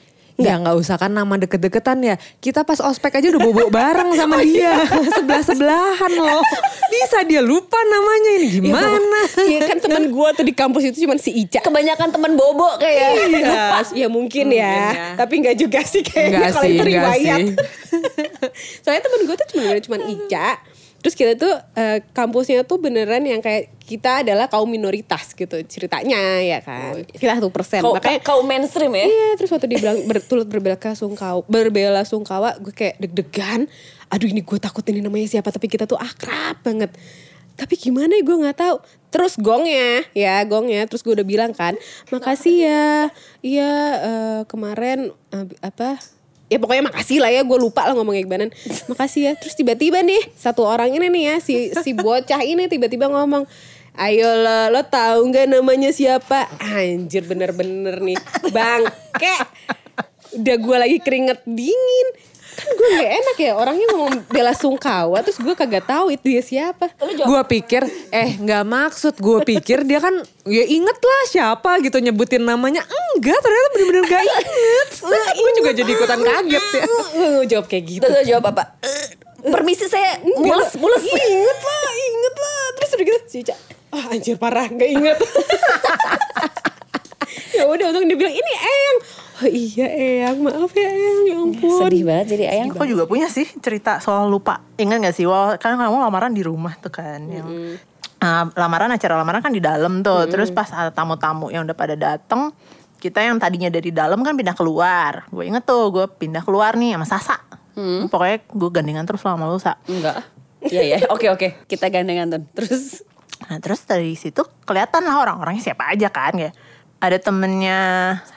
Ya 0.42 0.58
nggak 0.58 0.76
usah 0.76 0.98
kan 0.98 1.14
nama 1.14 1.38
deket-deketan 1.38 2.02
ya. 2.02 2.18
Kita 2.42 2.66
pas 2.66 2.82
ospek 2.82 3.22
aja 3.22 3.30
udah 3.30 3.40
bobo 3.40 3.70
bareng 3.70 4.10
sama 4.20 4.42
dia. 4.42 4.82
Sebelah-sebelahan 5.16 6.12
loh. 6.18 6.42
Bisa 6.90 7.22
dia 7.22 7.40
lupa 7.40 7.78
namanya 7.86 8.30
ini 8.36 8.46
gimana? 8.58 9.20
Iya 9.38 9.60
kan 9.70 9.78
teman 9.78 10.10
gue 10.10 10.28
tuh 10.34 10.44
di 10.44 10.54
kampus 10.54 10.82
itu 10.90 11.06
cuma 11.06 11.14
si 11.16 11.30
Ica. 11.30 11.62
Kebanyakan 11.62 12.10
temen 12.10 12.34
bobo 12.34 12.74
kayak. 12.76 13.10
Iya, 13.30 13.66
ya 14.02 14.08
mungkin 14.10 14.32
Mungkin 14.32 14.48
ya. 14.56 14.76
ya. 14.96 15.06
Tapi 15.20 15.34
nggak 15.44 15.56
juga 15.60 15.80
sih 15.84 16.00
kayaknya 16.00 16.48
kalau 16.56 16.64
sih, 16.64 16.72
itu 16.72 16.84
riwayat. 16.88 17.38
sih. 17.44 17.52
Soalnya 18.80 19.02
temen 19.04 19.20
gue 19.28 19.36
tuh 19.36 19.48
cuma 19.52 19.62
cuma 19.76 19.96
Ica. 20.08 20.48
Terus 21.02 21.14
kita 21.19 21.32
tuh 21.34 21.50
eh, 21.75 21.99
kampusnya 22.14 22.62
tuh 22.62 22.78
beneran 22.78 23.26
yang 23.26 23.43
kayak 23.43 23.75
kita 23.82 24.22
adalah 24.22 24.46
kaum 24.46 24.70
minoritas 24.70 25.34
gitu 25.34 25.58
ceritanya 25.66 26.38
ya 26.38 26.62
kan. 26.62 27.02
Kita 27.02 27.43
satu 27.43 27.50
persen. 27.50 27.82
Kau, 27.82 27.99
Makanya 27.99 28.22
kau 28.22 28.40
mainstream 28.46 28.94
ya. 28.94 29.10
Iya, 29.10 29.28
terus 29.34 29.50
waktu 29.50 29.66
dia 29.66 29.82
bilang 29.82 29.99
bertulut 30.10 30.46
berbela 30.46 30.78
sungkawa, 30.94 31.43
berbela 31.50 32.06
sungkawa, 32.06 32.54
gue 32.62 32.70
kayak 32.70 33.02
deg-degan. 33.02 33.66
Aduh 34.14 34.31
ini 34.31 34.46
gue 34.46 34.58
takut 34.62 34.87
ini 34.87 35.02
namanya 35.02 35.26
siapa, 35.26 35.50
tapi 35.50 35.66
kita 35.66 35.90
tuh 35.90 35.99
akrab 35.99 36.62
banget. 36.62 36.94
Tapi 37.58 37.75
gimana 37.76 38.14
ya 38.14 38.22
gue 38.22 38.37
nggak 38.38 38.58
tahu. 38.62 38.76
Terus 39.10 39.37
gongnya, 39.43 40.06
ya 40.14 40.40
gongnya, 40.46 40.87
terus 40.87 41.02
gue 41.05 41.12
udah 41.12 41.26
bilang 41.26 41.52
kan, 41.52 41.76
makasih 42.08 42.64
ya, 42.64 43.12
iya 43.44 43.72
eh, 44.00 44.40
kemarin 44.48 45.12
eh, 45.34 45.46
apa? 45.60 46.00
Ya 46.52 46.60
pokoknya 46.60 46.93
makasih 46.93 47.25
lah 47.25 47.32
ya, 47.32 47.40
gue 47.40 47.58
lupa 47.58 47.88
lah 47.88 47.96
ngomongnya 47.96 48.28
gimana. 48.28 48.52
Makasih 48.93 49.20
ya. 49.25 49.32
Terus 49.40 49.56
tiba-tiba 49.56 50.04
nih 50.04 50.20
satu 50.37 50.69
orang 50.69 50.93
ini 50.93 51.08
nih 51.08 51.22
ya, 51.32 51.37
si 51.40 51.72
si 51.81 51.96
bocah 51.96 52.44
ini 52.44 52.69
tiba-tiba 52.69 53.08
ngomong, 53.08 53.49
Ayo 53.93 54.25
lo, 54.25 54.72
lo 54.72 54.88
tahu 54.88 55.29
nggak 55.29 55.53
namanya 55.53 55.93
siapa? 55.93 56.48
Anjir 56.65 57.29
bener-bener 57.29 58.00
nih, 58.00 58.17
bangke. 58.48 59.36
Udah 60.32 60.56
gue 60.56 60.76
lagi 60.81 60.96
keringet 61.05 61.44
dingin. 61.44 62.08
Kan 62.52 62.68
gue 62.68 62.88
gak 62.94 63.10
enak 63.16 63.36
ya, 63.38 63.50
orangnya 63.56 63.86
ngomong 63.88 64.12
bela 64.28 64.52
sungkawa, 64.52 65.20
terus 65.20 65.36
gue 65.36 65.52
kagak 65.52 65.84
tahu 65.84 66.12
itu 66.12 66.24
dia 66.28 66.40
siapa. 66.40 66.92
Gue 67.00 67.40
pikir, 67.48 67.80
eh 68.08 68.36
nggak 68.36 68.62
maksud. 68.62 69.16
Gue 69.16 69.40
pikir 69.40 69.82
dia 69.82 69.98
kan, 69.98 70.12
ya 70.44 70.62
inget 70.62 70.94
lah 70.94 71.22
siapa 71.26 71.80
gitu 71.80 71.96
nyebutin 71.96 72.44
namanya. 72.44 72.84
Enggak, 72.84 73.40
ternyata 73.40 73.68
bener-bener 73.72 74.04
gak 74.04 74.22
inget. 74.22 74.88
Gue 75.38 75.50
juga 75.56 75.70
jadi 75.72 75.90
ikutan 75.90 76.20
kaget 76.20 76.64
ya. 76.70 76.82
Gue 76.84 77.44
jawab 77.48 77.64
kayak 77.66 77.84
gitu. 77.88 78.04
Terus 78.04 78.24
jawab 78.24 78.44
apa? 78.52 78.62
"Eh, 78.80 79.06
Permisi 79.42 79.86
saya 79.86 80.18
mules 80.22 80.76
mules. 80.76 81.02
Inget 81.02 81.58
lah, 81.58 81.88
inget 81.98 82.34
lah. 82.36 82.64
Terus 82.76 82.90
udah 82.92 83.04
gitu, 83.04 83.18
si 83.26 83.36
Ica, 83.42 83.54
ah 83.90 84.04
anjir 84.12 84.36
parah, 84.36 84.68
gak 84.68 84.86
inget. 84.86 85.18
ya 87.56 87.66
udah 87.66 87.90
untung 87.90 88.06
dia 88.06 88.14
bilang, 88.14 88.30
ini 88.30 88.52
Eyang. 88.54 88.98
Oh 89.43 89.51
iya 89.51 89.91
Eyang, 89.91 90.39
maaf 90.46 90.70
ya 90.70 90.87
Eyang, 90.87 91.20
ya 91.27 91.37
ampun. 91.43 91.79
Sedih 91.82 92.06
banget 92.06 92.39
jadi 92.39 92.44
ayang. 92.55 92.70
Aku 92.70 92.87
juga 92.87 93.11
punya 93.11 93.27
sih 93.27 93.43
cerita 93.58 93.99
soal 93.99 94.31
lupa. 94.31 94.63
Ingat 94.79 95.03
gak 95.03 95.15
sih? 95.19 95.27
Wah, 95.27 95.58
kan 95.58 95.75
kamu 95.75 95.99
lamaran 95.99 96.31
di 96.31 96.46
rumah 96.46 96.79
tuh 96.79 96.94
kan. 96.94 97.27
Yang 97.27 97.79
Ah, 98.22 98.46
lamaran 98.55 98.87
acara 98.94 99.19
lamaran 99.19 99.43
kan 99.43 99.51
di 99.51 99.58
dalam 99.58 100.06
tuh. 100.06 100.31
Terus 100.31 100.55
pas 100.55 100.70
ada 100.70 100.94
tamu-tamu 100.94 101.51
yang 101.51 101.67
udah 101.67 101.75
pada 101.75 101.99
dateng, 101.99 102.55
kita 103.03 103.19
yang 103.19 103.43
tadinya 103.43 103.67
dari 103.67 103.91
dalam 103.91 104.22
kan 104.22 104.39
pindah 104.39 104.55
keluar. 104.55 105.27
Gue 105.27 105.51
inget 105.51 105.67
tuh, 105.67 105.91
gue 105.91 106.06
pindah 106.06 106.46
keluar 106.46 106.79
nih 106.79 106.94
sama 106.94 107.06
Sasa. 107.11 107.37
Pokoknya 108.06 108.46
gue 108.46 108.70
gandengan 108.70 109.03
terus 109.03 109.27
sama 109.27 109.51
lu, 109.51 109.58
Sa. 109.58 109.75
Enggak. 109.91 110.22
Iya 110.63 110.82
ya. 110.87 110.99
Oke 111.11 111.27
oke. 111.34 111.67
Kita 111.67 111.91
gandengan 111.91 112.31
tuh. 112.31 112.43
Terus 112.55 113.03
Nah 113.43 113.58
terus 113.58 113.82
dari 113.82 114.15
situ 114.15 114.46
kelihatan 114.63 115.03
lah 115.03 115.19
orang-orangnya 115.19 115.75
siapa 115.75 115.91
aja 115.91 116.06
kan 116.15 116.39
ya. 116.39 116.55
Ada 117.02 117.18
temennya 117.18 117.78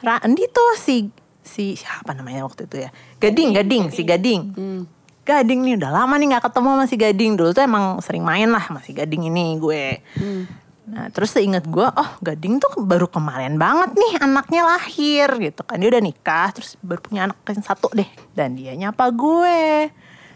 Randi 0.01 0.49
tuh 0.49 0.73
si 0.73 1.13
si 1.45 1.77
siapa 1.77 2.17
namanya 2.17 2.41
waktu 2.49 2.65
itu 2.65 2.81
ya? 2.81 2.89
Gading, 3.21 3.53
Gading, 3.53 3.83
si 3.93 4.01
Gading. 4.01 4.41
Gading 5.21 5.59
nih 5.61 5.77
udah 5.77 5.93
lama 5.93 6.17
nih 6.17 6.33
nggak 6.33 6.49
ketemu 6.49 6.67
sama 6.73 6.85
si 6.89 6.95
Gading 6.97 7.31
dulu 7.37 7.49
tuh 7.53 7.61
emang 7.61 8.01
sering 8.01 8.25
main 8.25 8.49
lah 8.49 8.65
sama 8.65 8.81
si 8.81 8.97
Gading 8.97 9.29
ini 9.29 9.61
gue. 9.61 10.01
Nah 10.85 11.09
terus 11.13 11.33
seinget 11.33 11.65
gue, 11.69 11.85
oh 11.85 12.11
Gading 12.25 12.57
tuh 12.57 12.81
baru 12.81 13.05
kemarin 13.05 13.57
banget 13.61 13.93
nih 13.93 14.21
anaknya 14.21 14.61
lahir 14.65 15.29
gitu 15.37 15.61
kan 15.61 15.77
dia 15.77 15.89
udah 15.93 16.01
nikah 16.01 16.49
terus 16.53 16.77
baru 16.81 17.01
punya 17.05 17.29
anak 17.29 17.37
yang 17.45 17.65
satu 17.65 17.93
deh 17.93 18.09
dan 18.33 18.57
dia 18.57 18.73
nyapa 18.73 19.13
gue. 19.13 19.93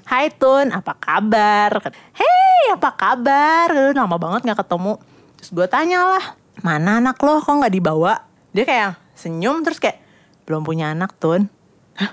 Hai 0.09 0.33
Tun, 0.33 0.73
apa 0.73 0.97
kabar? 0.97 1.69
Hei 2.17 2.73
apa 2.73 2.89
kabar 2.97 3.93
Lama 3.93 4.17
banget 4.17 4.41
gak 4.41 4.65
ketemu 4.65 4.97
Terus 5.37 5.49
gue 5.53 5.67
tanya 5.69 6.01
lah 6.17 6.25
Mana 6.61 6.99
anak 6.99 7.19
lo? 7.23 7.39
Kok 7.39 7.63
gak 7.63 7.73
dibawa? 7.73 8.23
Dia 8.51 8.65
kayak 8.65 8.97
senyum 9.13 9.61
terus 9.61 9.77
kayak 9.77 10.09
Belum 10.49 10.65
punya 10.65 10.97
anak 10.97 11.13
Tun. 11.21 11.45
Hah? 11.93 12.09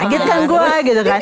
Kaget 0.00 0.22
kan 0.24 0.40
gue 0.48 0.72
gitu 0.88 1.02
kan? 1.04 1.20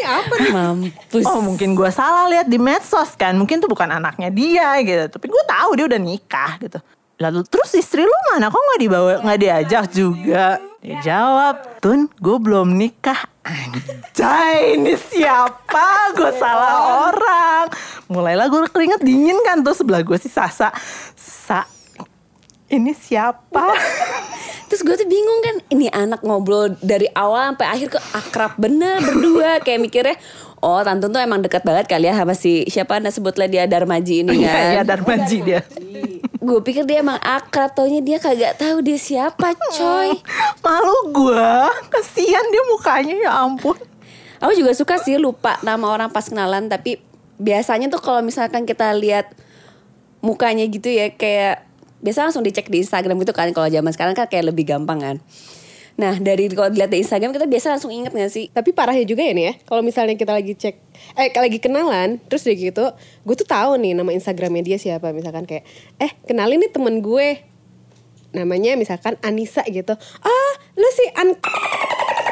Mampus. 0.55 1.27
Oh 1.27 1.43
mungkin 1.43 1.75
gue 1.75 1.91
salah 1.91 2.31
lihat 2.31 2.47
di 2.47 2.55
medsos 2.55 3.19
kan? 3.19 3.35
Mungkin 3.35 3.59
tuh 3.59 3.67
bukan 3.67 3.91
anaknya 3.91 4.31
dia 4.31 4.79
gitu. 4.87 5.11
Tapi 5.11 5.27
gue 5.27 5.43
tahu 5.43 5.71
dia 5.75 5.91
udah 5.91 5.99
nikah 5.99 6.55
gitu. 6.63 6.79
Lalu 7.19 7.43
terus 7.51 7.75
istri 7.75 8.07
lu 8.07 8.15
mana? 8.31 8.47
Kok 8.47 8.63
gak 8.63 8.81
dibawa 8.87 9.11
nggak 9.27 9.41
diajak 9.43 9.85
juga? 9.91 10.63
Dia 10.79 10.97
jawab 11.03 11.83
Tun 11.83 12.07
gue 12.07 12.37
belum 12.39 12.79
nikah. 12.79 13.27
Anjay 13.43 14.79
ini 14.79 14.95
siapa? 14.95 16.15
Gue 16.15 16.31
salah 16.39 17.11
orang. 17.11 17.75
Mulailah 18.07 18.47
gue 18.47 18.71
keringet 18.71 19.03
dingin 19.03 19.43
kan 19.43 19.67
Tuh 19.67 19.75
sebelah 19.75 20.07
gue 20.07 20.15
si 20.15 20.31
Sasa. 20.31 20.71
Sa 21.19 21.67
ini 22.69 22.93
siapa 22.93 23.75
Terus 24.67 24.83
gue 24.83 24.99
tuh 24.99 25.07
bingung 25.07 25.41
kan, 25.47 25.57
ini 25.71 25.87
anak 25.95 26.27
ngobrol 26.27 26.75
dari 26.83 27.07
awal 27.15 27.55
sampai 27.55 27.67
akhir 27.71 27.87
kok 27.87 28.05
akrab 28.11 28.53
bener 28.59 28.99
berdua. 28.99 29.51
Kayak 29.65 29.79
mikirnya, 29.79 30.17
oh 30.59 30.83
tante 30.83 31.07
tuh 31.07 31.23
emang 31.23 31.39
dekat 31.39 31.63
banget 31.63 31.87
kali 31.87 32.11
ya 32.11 32.19
sama 32.19 32.35
si 32.35 32.67
siapa 32.67 32.99
anda 32.99 33.15
sebutlah 33.15 33.47
dia 33.47 33.71
Darmaji 33.71 34.27
ini 34.27 34.43
Iya 34.43 34.51
kan. 34.51 34.65
iya 34.75 34.83
Darmaji 34.83 35.39
dia 35.47 35.61
Gue 36.43 36.59
pikir 36.67 36.83
dia 36.83 36.99
emang 36.99 37.15
akrab, 37.23 37.79
taunya 37.79 38.03
dia 38.03 38.19
kagak 38.19 38.59
tahu 38.59 38.83
dia 38.83 38.99
siapa 38.99 39.55
coy. 39.55 40.19
Malu 40.67 41.15
gue 41.15 41.53
Kasian 41.87 42.51
dia 42.51 42.63
mukanya 42.67 43.15
ya 43.23 43.31
ampun 43.47 43.79
Aku 44.43 44.51
juga 44.51 44.75
suka 44.75 44.99
sih 44.99 45.15
lupa 45.15 45.63
nama 45.63 45.87
orang 45.95 46.11
pas 46.11 46.27
kenalan, 46.27 46.67
tapi 46.67 46.99
biasanya 47.39 47.87
tuh 47.87 48.03
kalau 48.03 48.19
misalkan 48.19 48.67
kita 48.67 48.91
lihat 48.99 49.31
mukanya 50.27 50.67
gitu 50.67 50.91
ya 50.91 51.15
kayak 51.15 51.66
biasa 52.01 52.29
langsung 52.29 52.45
dicek 52.45 52.69
di 52.69 52.85
Instagram 52.85 53.17
gitu 53.23 53.33
kan 53.33 53.49
kalau 53.57 53.69
zaman 53.69 53.93
sekarang 53.93 54.15
kan 54.17 54.29
kayak 54.29 54.53
lebih 54.53 54.69
gampang 54.69 54.99
kan. 55.01 55.17
Nah 55.97 56.13
dari 56.21 56.53
kalau 56.53 56.69
dilihat 56.69 56.93
di 56.93 57.01
Instagram 57.01 57.33
kita 57.33 57.49
biasa 57.49 57.73
langsung 57.73 57.89
inget 57.89 58.13
gak 58.13 58.29
sih? 58.29 58.53
Tapi 58.53 58.77
parahnya 58.77 59.09
juga 59.09 59.25
ya 59.25 59.33
nih 59.33 59.45
ya, 59.49 59.55
kalau 59.65 59.81
misalnya 59.81 60.13
kita 60.13 60.37
lagi 60.37 60.53
cek, 60.53 60.77
eh 61.17 61.33
lagi 61.33 61.57
kenalan, 61.57 62.21
terus 62.29 62.45
udah 62.45 62.57
gitu, 62.57 62.85
gue 63.25 63.35
tuh 63.41 63.49
tahu 63.49 63.81
nih 63.81 63.97
nama 63.97 64.13
Instagramnya 64.13 64.61
dia 64.61 64.77
siapa, 64.77 65.17
misalkan 65.17 65.49
kayak, 65.49 65.65
eh 65.97 66.13
kenalin 66.29 66.61
nih 66.61 66.69
temen 66.69 67.01
gue, 67.01 67.41
namanya 68.37 68.77
misalkan 68.77 69.17
Anissa 69.25 69.65
gitu, 69.65 69.97
ah 70.21 70.53
lu 70.77 70.89
si 70.93 71.09
An, 71.17 71.33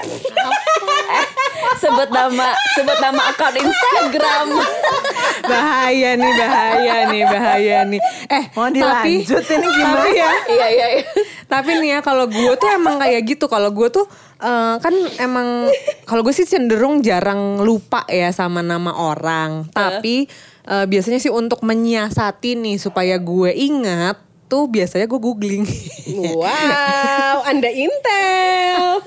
sebut 1.83 2.09
nama 2.11 2.49
sebut 2.77 2.99
nama 3.01 3.23
akun 3.33 3.55
Instagram. 3.57 4.49
bahaya 5.51 6.11
nih, 6.17 6.33
bahaya 6.39 6.97
nih, 7.11 7.23
bahaya 7.29 7.79
nih. 7.85 8.01
Eh, 8.31 8.45
Mau 8.57 8.69
tapi, 8.69 8.81
dilanjut 8.81 9.45
ini 9.45 9.69
gimana? 9.69 9.97
tapi 10.01 10.11
ya, 10.17 10.31
iya 10.57 10.67
iya 10.73 10.87
iya. 11.01 11.05
tapi 11.45 11.71
nih 11.79 11.91
ya 11.97 12.01
kalau 12.01 12.25
gue 12.29 12.53
tuh 12.57 12.69
emang 12.73 12.97
kayak 13.01 13.23
gitu. 13.29 13.47
Kalau 13.51 13.71
gue 13.73 13.89
tuh 13.93 14.07
eh, 14.41 14.75
kan 14.81 14.95
emang 15.21 15.69
kalau 16.09 16.25
gue 16.25 16.35
sih 16.35 16.49
cenderung 16.49 17.05
jarang 17.05 17.61
lupa 17.61 18.09
ya 18.09 18.33
sama 18.33 18.65
nama 18.65 18.97
orang. 18.97 19.69
Tapi 19.73 20.25
eh, 20.65 20.87
biasanya 20.89 21.21
sih 21.21 21.33
untuk 21.33 21.61
menyiasati 21.61 22.57
nih 22.57 22.77
supaya 22.81 23.21
gue 23.21 23.53
ingat 23.53 24.24
tuh 24.45 24.67
biasanya 24.67 25.05
gue 25.05 25.17
googling. 25.17 25.65
wow, 26.39 27.37
anda 27.45 27.69
intel, 27.69 29.01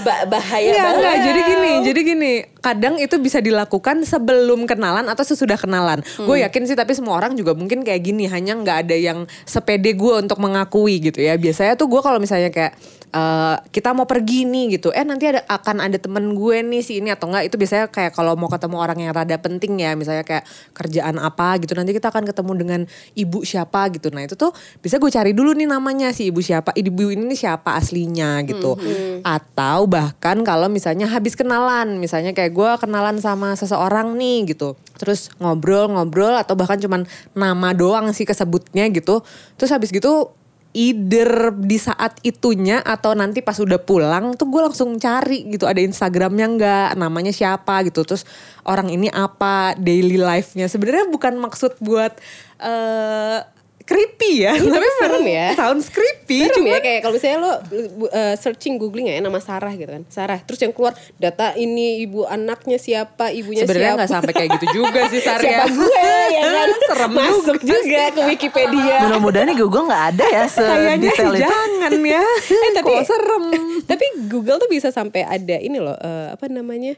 Ba- 0.00 0.26
bahaya 0.26 0.70
Iya 0.70 0.82
banget. 0.82 0.96
enggak, 0.96 1.16
jadi 1.22 1.40
gini, 1.44 1.72
jadi 1.84 2.00
gini. 2.04 2.32
Kadang 2.68 3.00
itu 3.00 3.16
bisa 3.16 3.40
dilakukan 3.40 4.04
sebelum 4.04 4.68
kenalan 4.68 5.08
atau 5.08 5.24
sesudah 5.24 5.56
kenalan. 5.56 6.04
Gue 6.20 6.44
yakin 6.44 6.68
sih, 6.68 6.76
tapi 6.76 6.92
semua 6.92 7.16
orang 7.16 7.32
juga 7.32 7.56
mungkin 7.56 7.80
kayak 7.80 8.04
gini. 8.04 8.28
Hanya 8.28 8.60
nggak 8.60 8.84
ada 8.84 8.92
yang 8.92 9.24
sepede 9.48 9.96
gue 9.96 10.14
untuk 10.20 10.36
mengakui 10.36 11.00
gitu 11.00 11.24
ya. 11.24 11.40
Biasanya 11.40 11.80
tuh 11.80 11.88
gue 11.88 12.04
kalau 12.04 12.20
misalnya 12.20 12.52
kayak 12.52 12.76
eh, 13.08 13.56
kita 13.72 13.96
mau 13.96 14.04
pergi 14.04 14.44
nih 14.44 14.76
gitu, 14.76 14.92
eh 14.92 15.00
nanti 15.00 15.32
ada 15.32 15.40
akan 15.48 15.80
ada 15.80 15.96
temen 15.96 16.36
gue 16.36 16.60
nih 16.60 16.84
si 16.84 17.00
ini 17.00 17.08
atau 17.08 17.32
enggak. 17.32 17.48
Itu 17.48 17.56
biasanya 17.56 17.88
kayak 17.88 18.12
kalau 18.12 18.36
mau 18.36 18.52
ketemu 18.52 18.76
orang 18.76 18.98
yang 19.00 19.16
rada 19.16 19.40
penting 19.40 19.80
ya, 19.80 19.96
misalnya 19.96 20.28
kayak 20.28 20.44
kerjaan 20.76 21.16
apa 21.16 21.56
gitu. 21.64 21.72
Nanti 21.72 21.96
kita 21.96 22.12
akan 22.12 22.28
ketemu 22.28 22.52
dengan 22.52 22.80
ibu 23.16 23.48
siapa 23.48 23.88
gitu. 23.96 24.12
Nah 24.12 24.28
itu 24.28 24.36
tuh 24.36 24.52
bisa 24.84 25.00
gue 25.00 25.08
cari 25.08 25.32
dulu 25.32 25.56
nih 25.56 25.72
namanya 25.72 26.12
si 26.12 26.28
ibu 26.28 26.44
siapa, 26.44 26.76
ibu 26.76 27.08
ini 27.08 27.32
nih 27.32 27.48
siapa 27.48 27.80
aslinya 27.80 28.44
gitu. 28.44 28.76
Atau 29.24 29.88
bahkan 29.88 30.44
kalau 30.44 30.68
misalnya 30.68 31.08
habis 31.08 31.32
kenalan, 31.32 31.96
misalnya 31.96 32.36
kayak 32.36 32.52
gue 32.58 32.70
kenalan 32.82 33.22
sama 33.22 33.54
seseorang 33.54 34.18
nih 34.18 34.50
gitu. 34.50 34.74
Terus 34.98 35.30
ngobrol-ngobrol 35.38 36.34
atau 36.34 36.58
bahkan 36.58 36.82
cuman 36.82 37.06
nama 37.38 37.70
doang 37.70 38.10
sih 38.10 38.26
kesebutnya 38.26 38.90
gitu. 38.90 39.22
Terus 39.54 39.70
habis 39.70 39.94
gitu 39.94 40.34
either 40.76 41.54
di 41.56 41.80
saat 41.80 42.20
itunya 42.20 42.84
atau 42.84 43.16
nanti 43.16 43.40
pas 43.40 43.56
udah 43.56 43.80
pulang 43.80 44.36
tuh 44.36 44.52
gue 44.52 44.62
langsung 44.62 45.00
cari 45.00 45.48
gitu 45.48 45.64
ada 45.64 45.80
Instagramnya 45.80 46.46
nggak 46.54 46.88
namanya 47.00 47.32
siapa 47.32 47.80
gitu 47.88 48.04
terus 48.04 48.28
orang 48.68 48.92
ini 48.92 49.08
apa 49.08 49.72
daily 49.80 50.20
life-nya 50.20 50.68
sebenarnya 50.68 51.08
bukan 51.08 51.40
maksud 51.40 51.80
buat 51.80 52.20
eh 52.60 53.57
creepy 53.88 54.44
ya. 54.44 54.52
Tapi 54.60 54.88
serem 55.00 55.24
ya. 55.24 55.46
sounds 55.56 55.88
creepy 55.88 56.44
Serem 56.44 56.60
cuma 56.60 56.76
ya 56.76 56.80
kayak 56.84 57.00
kalau 57.00 57.14
misalnya 57.16 57.38
lo 57.40 57.52
uh, 57.56 58.34
searching 58.36 58.76
googling 58.76 59.08
ya 59.08 59.16
nama 59.24 59.40
Sarah 59.40 59.72
gitu 59.72 59.88
kan. 59.88 60.04
Sarah 60.12 60.44
terus 60.44 60.60
yang 60.60 60.76
keluar 60.76 60.92
data 61.16 61.56
ini 61.56 62.04
ibu 62.04 62.28
anaknya 62.28 62.76
siapa 62.76 63.32
ibunya 63.32 63.64
sebenarnya 63.64 63.96
siapa? 63.96 63.98
nggak 64.04 64.10
sampai 64.12 64.32
kayak 64.36 64.50
gitu 64.60 64.66
juga 64.84 65.00
sih 65.08 65.20
Sar 65.24 65.40
ya. 65.40 65.64
Siapa 65.64 65.66
gue 65.72 66.08
ya 66.36 66.42
kan? 66.44 66.68
Serem 66.92 67.12
masuk 67.16 67.58
juga 67.64 68.02
ke 68.12 68.20
Wikipedia. 68.28 68.96
Mudah-mudahan 69.08 69.46
nih 69.48 69.56
Google 69.56 69.84
nggak 69.88 70.04
ada 70.12 70.26
ya 70.28 70.44
kayaknya 70.68 71.10
sedetail 71.16 71.32
itu. 71.32 71.42
jangan 71.48 71.92
ya. 72.04 72.24
Eh 72.68 72.70
tapi 72.76 72.90
Kok 72.92 73.04
serem? 73.08 73.44
tapi 73.88 74.04
Google 74.28 74.60
tuh 74.60 74.68
bisa 74.68 74.92
sampai 74.92 75.24
ada 75.24 75.56
ini 75.56 75.80
loh 75.80 75.96
eh, 75.96 76.36
apa 76.36 76.44
namanya 76.52 76.92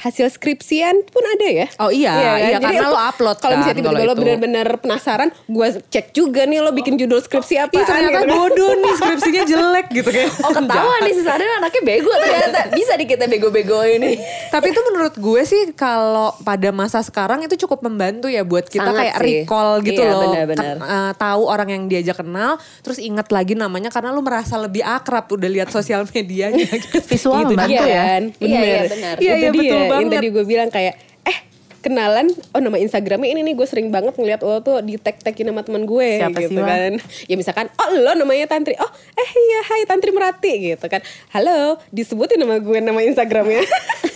hasil 0.00 0.26
skripsian 0.28 1.04
pun 1.04 1.20
ada 1.22 1.46
ya 1.46 1.66
Oh 1.78 1.88
iya, 1.88 2.12
iya, 2.38 2.56
Jadi 2.56 2.64
karena 2.66 2.80
aku- 2.82 2.90
lo 2.90 3.00
upload 3.04 3.36
kalau 3.36 3.50
kan, 3.50 3.58
misalnya 3.58 3.76
tiba-tiba 3.78 3.92
kalau 3.94 4.06
lo 4.06 4.12
itu. 4.12 4.20
benar-benar 4.20 4.66
penasaran 4.76 5.28
gue 5.46 5.66
cek 5.86 6.06
juga 6.10 6.42
nih 6.42 6.58
lo 6.58 6.70
bikin 6.70 6.94
judul 6.96 7.18
skripsi 7.18 7.54
apa 7.58 7.72
Ih 7.72 7.84
ternyata 7.84 8.24
bodoh 8.26 8.72
nih 8.74 8.92
skripsinya 8.94 9.42
jelek 9.44 9.86
gitu 9.92 10.08
kayak 10.08 10.30
Oh 10.40 10.50
ketahuan 10.50 11.00
nih 11.02 11.12
si 11.12 11.22
Sadar 11.22 11.48
anaknya 11.58 11.82
bego 11.82 12.10
ternyata. 12.10 12.60
Bisa 12.72 12.92
di 12.94 13.04
kita 13.04 13.24
bego-bego 13.26 13.80
ini. 13.82 14.16
Tapi 14.48 14.66
itu 14.68 14.80
menurut 14.82 15.14
gue 15.14 15.42
sih 15.42 15.62
kalau 15.72 16.32
pada 16.40 16.70
masa 16.70 17.00
sekarang 17.00 17.42
itu 17.42 17.58
cukup 17.58 17.82
membantu 17.82 18.26
ya 18.26 18.40
buat 18.42 18.64
kita 18.64 18.82
Sangat 18.84 19.00
kayak 19.00 19.14
sih. 19.14 19.24
recall 19.42 19.70
gitu 19.80 20.00
Iya, 20.00 20.10
loh. 20.10 20.20
benar-benar. 20.24 20.74
Ken- 20.74 20.82
eh, 20.82 21.12
tahu 21.14 21.42
orang 21.44 21.68
yang 21.68 21.82
diajak 21.86 22.16
kenal, 22.18 22.52
terus 22.80 22.98
ingat 22.98 23.28
lagi 23.28 23.52
namanya 23.54 23.88
karena 23.88 24.10
lu 24.10 24.20
merasa 24.20 24.56
lebih 24.56 24.80
akrab 24.80 25.28
udah 25.28 25.46
lihat 25.46 25.68
sosial 25.68 26.02
medianya 26.06 26.64
gitu. 26.74 26.98
Visual 27.04 27.36
Itu 27.38 27.52
membantu 27.52 27.70
dia 27.76 27.84
ya. 27.84 28.02
kan 28.08 28.22
Iya, 28.32 28.46
iya, 28.50 28.60
bener 28.80 28.86
benar. 28.88 29.14
Iya, 29.16 29.34
iya, 29.34 29.48
dia, 29.50 29.72
betul 29.90 29.98
yang 29.98 30.10
banget. 30.10 30.22
tadi 30.22 30.28
gue 30.30 30.44
bilang 30.46 30.70
kayak 30.70 30.94
eh 31.26 31.38
kenalan 31.80 32.26
oh 32.54 32.60
nama 32.62 32.76
Instagramnya 32.78 33.28
ini 33.34 33.40
nih 33.42 33.54
gue 33.58 33.66
sering 33.66 33.88
banget 33.90 34.14
ngeliat 34.14 34.40
lo 34.44 34.62
tuh 34.62 34.78
di 34.84 34.94
tag 35.00 35.18
tagin 35.18 35.50
sama 35.50 35.66
teman 35.66 35.82
gue 35.88 36.10
Siapa 36.22 36.38
sih, 36.38 36.52
gitu 36.52 36.60
Wak? 36.62 36.68
kan 36.68 36.92
ya 37.26 37.34
misalkan 37.34 37.66
oh 37.74 37.90
lo 37.98 38.12
namanya 38.14 38.46
Tantri 38.46 38.76
oh 38.78 38.90
eh 39.16 39.30
iya 39.34 39.60
hai 39.74 39.80
Tantri 39.88 40.12
Merati 40.12 40.52
gitu 40.72 40.86
kan 40.86 41.02
halo 41.34 41.80
disebutin 41.90 42.38
nama 42.38 42.62
gue 42.62 42.78
nama 42.78 43.00
Instagramnya 43.02 43.64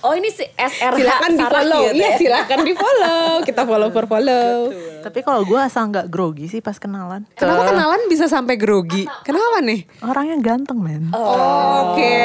Oh 0.00 0.12
ini 0.12 0.28
si 0.28 0.42
SRH 0.46 0.96
silakan 0.96 1.30
di 1.30 1.44
follow 1.44 1.80
gitu 1.86 1.94
iya 1.94 2.08
ya. 2.08 2.16
silakan 2.16 2.58
di 2.62 2.72
follow 2.72 3.28
kita 3.42 3.62
follow 3.62 3.88
for 3.90 4.04
follow 4.06 4.72
Tapi 5.00 5.18
kalau 5.20 5.42
gue 5.42 5.56
asal 5.56 5.88
nggak 5.88 6.08
grogi 6.08 6.44
sih 6.44 6.60
pas 6.60 6.76
kenalan. 6.76 7.24
Kenapa 7.32 7.72
kenalan 7.72 8.04
bisa 8.06 8.28
sampai 8.28 8.54
grogi? 8.54 9.08
Kenapa 9.24 9.60
nih? 9.60 9.88
Orangnya 10.02 10.36
ganteng 10.38 10.76
men. 10.76 11.08
Oke, 11.10 12.20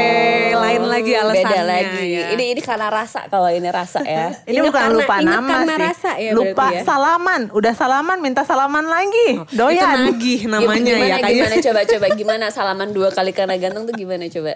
lain 0.51 0.83
lagi 0.83 1.11
alasannya. 1.13 1.47
Beda 1.47 1.61
lagi. 1.63 2.03
ya. 2.11 2.25
Ini 2.35 2.43
ini 2.51 2.59
karena 2.59 2.87
rasa 2.89 3.27
kalau 3.27 3.47
ini 3.47 3.69
rasa 3.69 4.03
ya. 4.03 4.35
Ini 4.43 4.59
Ingat 4.59 4.67
bukan 4.67 4.81
karena- 4.81 4.97
lupa 4.97 5.15
nama 5.21 5.47
karena 5.55 5.71
sih. 5.71 5.85
rasa 5.87 6.11
ya 6.17 6.31
lupa 6.31 6.65
ya. 6.69 6.81
salaman. 6.83 7.41
Udah 7.49 7.73
salaman 7.73 8.17
minta 8.19 8.43
salaman 8.43 8.85
lagi. 8.85 9.27
Itu 9.39 9.55
Doyan. 9.55 10.11
nagih 10.11 10.39
namanya 10.45 10.75
gimana, 10.77 11.05
ya 11.05 11.15
kayak. 11.17 11.31
Gimana 11.31 11.55
coba 11.61 11.79
coba 11.85 12.07
gimana 12.11 12.45
salaman 12.49 12.89
dua 12.91 13.09
kali 13.09 13.31
karena 13.31 13.55
ganteng 13.55 13.83
tuh 13.85 13.95
gimana 13.95 14.27
coba? 14.27 14.51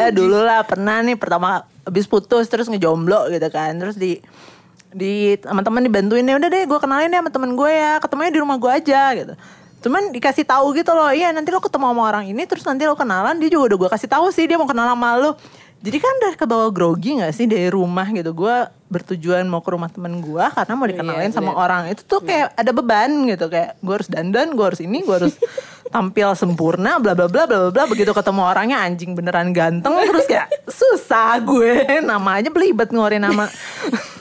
Eh 0.00 0.10
dulu 0.10 0.38
lah 0.40 0.66
pernah 0.66 0.98
nih 1.00 1.14
pertama 1.14 1.62
habis 1.82 2.06
putus 2.06 2.46
terus 2.48 2.66
ngejomblo 2.66 3.30
gitu 3.30 3.48
kan. 3.52 3.76
Terus 3.78 3.96
di 3.98 4.18
di 4.92 5.40
teman-teman 5.40 5.88
dibantuin 5.88 6.28
ya 6.28 6.36
udah 6.36 6.50
deh 6.52 6.64
gue 6.68 6.78
kenalin 6.78 7.08
ya 7.08 7.24
sama 7.24 7.30
temen 7.32 7.56
gue 7.56 7.70
ya 7.72 7.96
ketemunya 7.96 8.30
di 8.30 8.40
rumah 8.44 8.56
gue 8.60 8.70
aja 8.70 9.02
gitu 9.16 9.34
cuman 9.82 10.14
dikasih 10.14 10.46
tahu 10.46 10.78
gitu 10.78 10.94
loh 10.94 11.10
iya 11.10 11.34
nanti 11.34 11.50
lo 11.50 11.58
ketemu 11.58 11.90
sama 11.90 12.02
orang 12.06 12.24
ini 12.30 12.44
terus 12.46 12.62
nanti 12.62 12.86
lo 12.86 12.94
kenalan 12.94 13.34
dia 13.40 13.50
juga 13.50 13.74
udah 13.74 13.78
gue 13.82 13.90
kasih 13.98 14.08
tahu 14.12 14.30
sih 14.30 14.46
dia 14.46 14.54
mau 14.60 14.68
kenal 14.68 14.86
sama 14.94 15.18
lo 15.18 15.34
jadi 15.82 15.98
kan 15.98 16.12
udah 16.22 16.32
kebawa 16.38 16.66
grogi 16.70 17.18
nggak 17.18 17.34
sih 17.34 17.50
dari 17.50 17.66
rumah 17.66 18.06
gitu? 18.14 18.30
Gue 18.30 18.70
bertujuan 18.86 19.42
mau 19.50 19.58
ke 19.66 19.74
rumah 19.74 19.90
temen 19.90 20.22
gue 20.22 20.44
karena 20.54 20.72
mau 20.78 20.86
dikenalin 20.86 21.34
sama 21.34 21.58
orang. 21.58 21.90
Itu 21.90 22.06
tuh 22.06 22.22
kayak 22.22 22.54
ada 22.54 22.70
beban 22.70 23.26
gitu 23.26 23.50
kayak 23.50 23.82
gue 23.82 23.94
harus 23.98 24.06
dandan 24.06 24.54
gue 24.54 24.62
harus 24.62 24.78
ini 24.78 25.02
gue 25.02 25.10
harus 25.10 25.34
tampil 25.94 26.38
sempurna 26.38 27.02
bla 27.02 27.18
bla 27.18 27.26
bla 27.26 27.50
bla 27.50 27.74
bla. 27.74 27.84
Begitu 27.90 28.14
ketemu 28.14 28.40
orangnya 28.46 28.78
anjing 28.78 29.18
beneran 29.18 29.50
ganteng 29.50 29.98
terus 30.06 30.30
kayak 30.30 30.46
susah 30.70 31.42
gue. 31.42 31.82
Namanya 32.14 32.54
belibet 32.54 32.94
ngeluarin 32.94 33.26
nama 33.26 33.50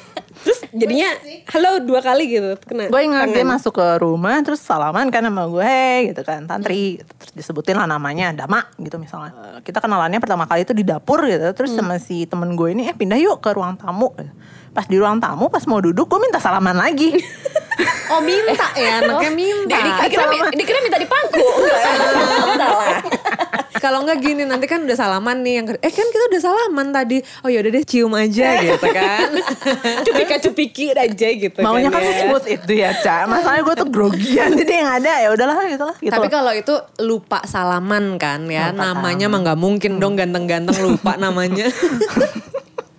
Jadinya 0.71 1.09
halo 1.51 1.83
dua 1.83 1.99
kali 1.99 2.31
gitu 2.31 2.55
kena. 2.63 2.87
gue 2.87 3.01
ingat 3.03 3.27
dia 3.35 3.43
masuk 3.43 3.75
ke 3.75 3.87
rumah 3.99 4.39
terus 4.39 4.63
salaman 4.63 5.11
kan 5.11 5.27
sama 5.27 5.43
gue 5.51 5.63
hey 5.63 6.15
gitu 6.15 6.23
kan 6.23 6.47
tantri 6.47 7.03
terus 7.19 7.31
disebutin 7.35 7.75
lah 7.75 7.87
namanya 7.87 8.31
Dama 8.31 8.63
gitu 8.79 8.95
misalnya 8.95 9.59
kita 9.67 9.83
kenalannya 9.83 10.23
pertama 10.23 10.47
kali 10.47 10.63
itu 10.63 10.71
di 10.71 10.87
dapur 10.87 11.27
gitu 11.27 11.51
terus 11.51 11.75
sama 11.75 11.99
si 11.99 12.23
temen 12.23 12.55
gue 12.55 12.71
ini 12.71 12.87
eh 12.87 12.95
pindah 12.95 13.19
yuk 13.19 13.43
ke 13.43 13.51
ruang 13.51 13.75
tamu 13.75 14.15
pas 14.71 14.87
di 14.87 14.95
ruang 14.95 15.19
tamu 15.19 15.51
pas 15.51 15.63
mau 15.67 15.83
duduk 15.83 16.07
gue 16.07 16.19
minta 16.23 16.39
salaman 16.39 16.79
lagi 16.79 17.11
Oh 18.11 18.19
minta 18.19 18.67
ya, 18.75 18.99
anaknya 18.99 19.31
minta. 19.31 19.79
Dikira, 19.79 20.51
dikira 20.51 20.79
minta 20.83 20.99
di 20.99 21.07
pangku. 21.07 21.47
Salah. 22.59 22.99
Kalau 23.81 24.05
nggak 24.05 24.21
gini 24.21 24.45
nanti 24.45 24.69
kan 24.69 24.85
udah 24.85 24.93
salaman 24.93 25.41
nih 25.41 25.53
yang 25.57 25.65
eh 25.73 25.89
kan 25.89 26.05
kita 26.05 26.23
udah 26.29 26.41
salaman 26.41 26.93
tadi. 26.93 27.17
Oh 27.41 27.49
ya 27.49 27.65
udah 27.65 27.71
deh 27.73 27.81
cium 27.81 28.13
aja 28.13 28.61
gitu 28.61 28.87
kan. 28.93 29.29
cupika 30.05 30.35
cupiki 30.37 30.93
aja 30.93 31.27
gitu 31.33 31.57
maunya 31.61 31.89
kan 31.89 32.01
ya. 32.01 32.13
smooth 32.23 32.45
itu 32.45 32.71
ya 32.77 32.93
cak 32.93 33.25
masalahnya 33.25 33.63
gue 33.63 33.75
tuh 33.77 33.89
grogian 33.89 34.49
jadi 34.53 34.71
yang 34.83 34.89
ada 35.01 35.11
ya 35.17 35.29
udahlah 35.31 35.57
gitu 35.65 35.83
lah 35.83 35.97
gitu 35.97 36.11
Tapi 36.11 36.27
kalau 36.29 36.51
itu 36.53 36.73
lupa 37.01 37.41
salaman 37.45 38.21
kan 38.21 38.45
ya, 38.45 38.69
Lupa 38.69 38.93
namanya 38.93 39.25
mah 39.25 39.39
nggak 39.41 39.59
mungkin 39.59 39.97
dong 39.97 40.13
ganteng-ganteng 40.13 40.77
lupa 40.77 41.17
namanya. 41.23 41.65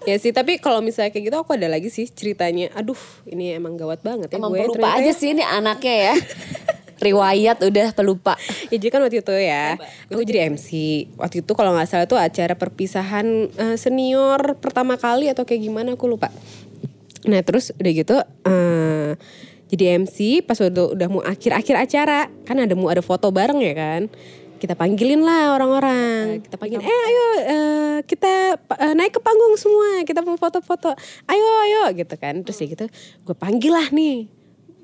Ya 0.03 0.19
sih, 0.19 0.35
tapi 0.35 0.59
kalau 0.59 0.83
misalnya 0.83 1.15
kayak 1.15 1.31
gitu 1.31 1.37
aku 1.39 1.55
ada 1.55 1.71
lagi 1.71 1.87
sih 1.87 2.11
ceritanya. 2.11 2.75
Aduh, 2.75 2.99
ini 3.23 3.55
emang 3.55 3.79
gawat 3.79 4.03
banget 4.03 4.35
ya 4.35 4.43
Emang 4.43 4.51
gue. 4.51 4.67
ternyata 4.67 4.99
aja 4.99 5.07
ya. 5.07 5.15
sih 5.15 5.31
ini 5.31 5.47
anaknya 5.47 5.95
ya. 6.11 6.15
Riwayat 7.03 7.59
udah 7.59 7.91
pelupa. 7.91 8.39
Ya 8.71 8.79
jadi 8.79 8.95
kan 8.95 9.03
waktu 9.03 9.19
itu 9.21 9.35
ya, 9.35 9.75
aku 10.07 10.23
jadi 10.23 10.47
MC. 10.49 10.69
Waktu 11.19 11.43
itu 11.43 11.53
kalau 11.53 11.75
nggak 11.75 11.91
salah 11.91 12.07
tuh 12.07 12.15
acara 12.17 12.55
perpisahan 12.55 13.27
eh, 13.51 13.77
senior 13.77 14.55
pertama 14.63 14.95
kali 14.95 15.27
atau 15.27 15.43
kayak 15.43 15.67
gimana 15.67 15.99
aku 15.99 16.07
lupa. 16.07 16.31
Nah 17.27 17.43
terus 17.43 17.75
udah 17.75 17.93
gitu 17.93 18.17
eh, 18.47 19.11
jadi 19.67 19.99
MC 19.99 20.47
pas 20.47 20.61
udah 20.61 20.93
udah 20.95 21.09
mau 21.09 21.23
akhir-akhir 21.25 21.75
acara 21.75 22.31
kan 22.45 22.61
ada 22.61 22.77
mau 22.79 22.87
ada 22.87 23.03
foto 23.03 23.35
bareng 23.35 23.59
ya 23.59 23.75
kan. 23.75 24.03
Kita 24.63 24.79
panggilin 24.79 25.27
lah 25.27 25.59
orang-orang. 25.59 26.39
Kita 26.39 26.55
panggilin, 26.55 26.87
eh 26.87 27.01
ayo 27.11 27.27
eh, 27.43 27.97
kita 28.07 28.55
eh, 28.79 28.95
naik 28.95 29.19
ke 29.19 29.21
panggung 29.25 29.59
semua. 29.59 30.07
Kita 30.07 30.23
mau 30.23 30.39
foto-foto. 30.39 30.95
Ayo 31.27 31.47
ayo 31.67 31.83
gitu 31.99 32.15
kan. 32.15 32.47
Terus 32.47 32.63
ya 32.63 32.67
gitu, 32.71 32.87
gue 33.27 33.35
panggil 33.35 33.75
lah 33.75 33.91
nih. 33.91 34.31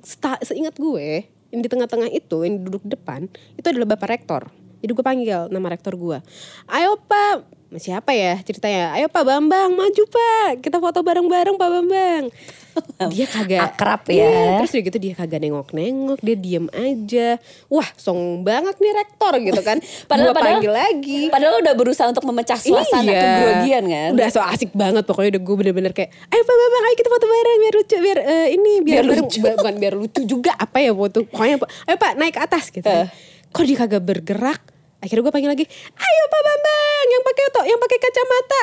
Seta- 0.03 0.43
seingat 0.43 0.75
gue, 0.75 1.31
yang 1.49 1.61
di 1.65 1.69
tengah-tengah 1.69 2.11
itu, 2.13 2.45
yang 2.45 2.61
duduk 2.65 2.85
depan, 2.85 3.29
itu 3.57 3.67
adalah 3.69 3.97
Bapak 3.97 4.09
Rektor. 4.09 4.43
Jadi 4.79 4.91
gue 4.95 5.05
panggil 5.05 5.51
nama 5.51 5.75
rektor 5.75 5.99
gue. 5.99 6.23
Ayo 6.71 7.03
Pak, 7.03 7.58
siapa 7.71 8.11
ya 8.11 8.41
ceritanya? 8.41 8.97
Ayo 8.97 9.07
Pak 9.07 9.21
Bambang, 9.23 9.77
maju 9.77 10.03
Pak. 10.07 10.65
Kita 10.65 10.81
foto 10.81 11.01
bareng-bareng 11.01 11.53
Pak 11.55 11.69
Bambang. 11.71 12.25
Dia 13.13 13.27
kagak 13.27 13.75
Akrab 13.75 14.07
ya. 14.07 14.23
Iya, 14.23 14.41
terus 14.57 14.71
udah 14.71 14.85
gitu 14.87 14.99
dia 14.99 15.13
kagak 15.13 15.43
nengok-nengok, 15.43 16.23
dia 16.23 16.33
diem 16.33 16.71
aja. 16.71 17.37
Wah, 17.67 17.85
song 17.93 18.41
banget 18.41 18.79
nih 18.79 18.95
rektor 18.95 19.35
gitu 19.37 19.61
kan. 19.61 19.83
Padahal 20.09 20.31
Gua 20.31 20.37
padahal 20.39 20.55
panggil 20.63 20.73
lagi. 20.73 21.21
Padahal 21.27 21.59
udah 21.59 21.75
berusaha 21.75 22.07
untuk 22.07 22.23
memecah 22.25 22.55
suasana 22.55 23.03
Iya. 23.05 23.19
kegrogian 23.21 23.85
kan. 23.85 24.11
Udah 24.15 24.29
so 24.31 24.41
asik 24.41 24.71
banget 24.73 25.03
pokoknya 25.05 25.35
udah 25.35 25.43
gue 25.43 25.57
bener-bener 25.59 25.93
kayak 25.93 26.09
ayo 26.09 26.41
Pak 26.41 26.57
Bambang 26.57 26.85
ayo 26.85 26.95
kita 26.97 27.09
foto 27.11 27.27
bareng 27.27 27.57
biar 27.59 27.75
lucu 27.75 27.97
biar 27.99 28.19
eh, 28.23 28.47
ini 28.49 28.73
biar, 28.79 28.87
Biar 28.87 29.05
bareng- 29.05 29.27
lucu. 29.27 29.39
bukan 29.43 29.75
biar 29.77 29.95
lucu 29.95 30.21
juga 30.23 30.53
apa 30.55 30.79
ya 30.79 30.93
foto 30.95 31.19
pokoknya 31.27 31.57
ayo 31.85 31.97
Pak 31.99 32.13
naik 32.15 32.33
ke 32.33 32.41
atas 32.41 32.65
gitu. 32.71 32.87
Eh. 32.87 33.11
Kok 33.51 33.65
dia 33.65 33.77
kagak 33.77 34.03
bergerak? 34.03 34.61
Akhirnya 34.99 35.23
gue 35.23 35.35
panggil 35.35 35.51
lagi, 35.51 35.65
ayo 35.95 36.23
Pak 36.27 36.43
Bambang 36.43 37.07
yang 37.07 37.23
pakai 37.23 37.45
to- 37.49 37.69
yang 37.69 37.79
pakai 37.79 37.99
kacamata. 37.99 38.63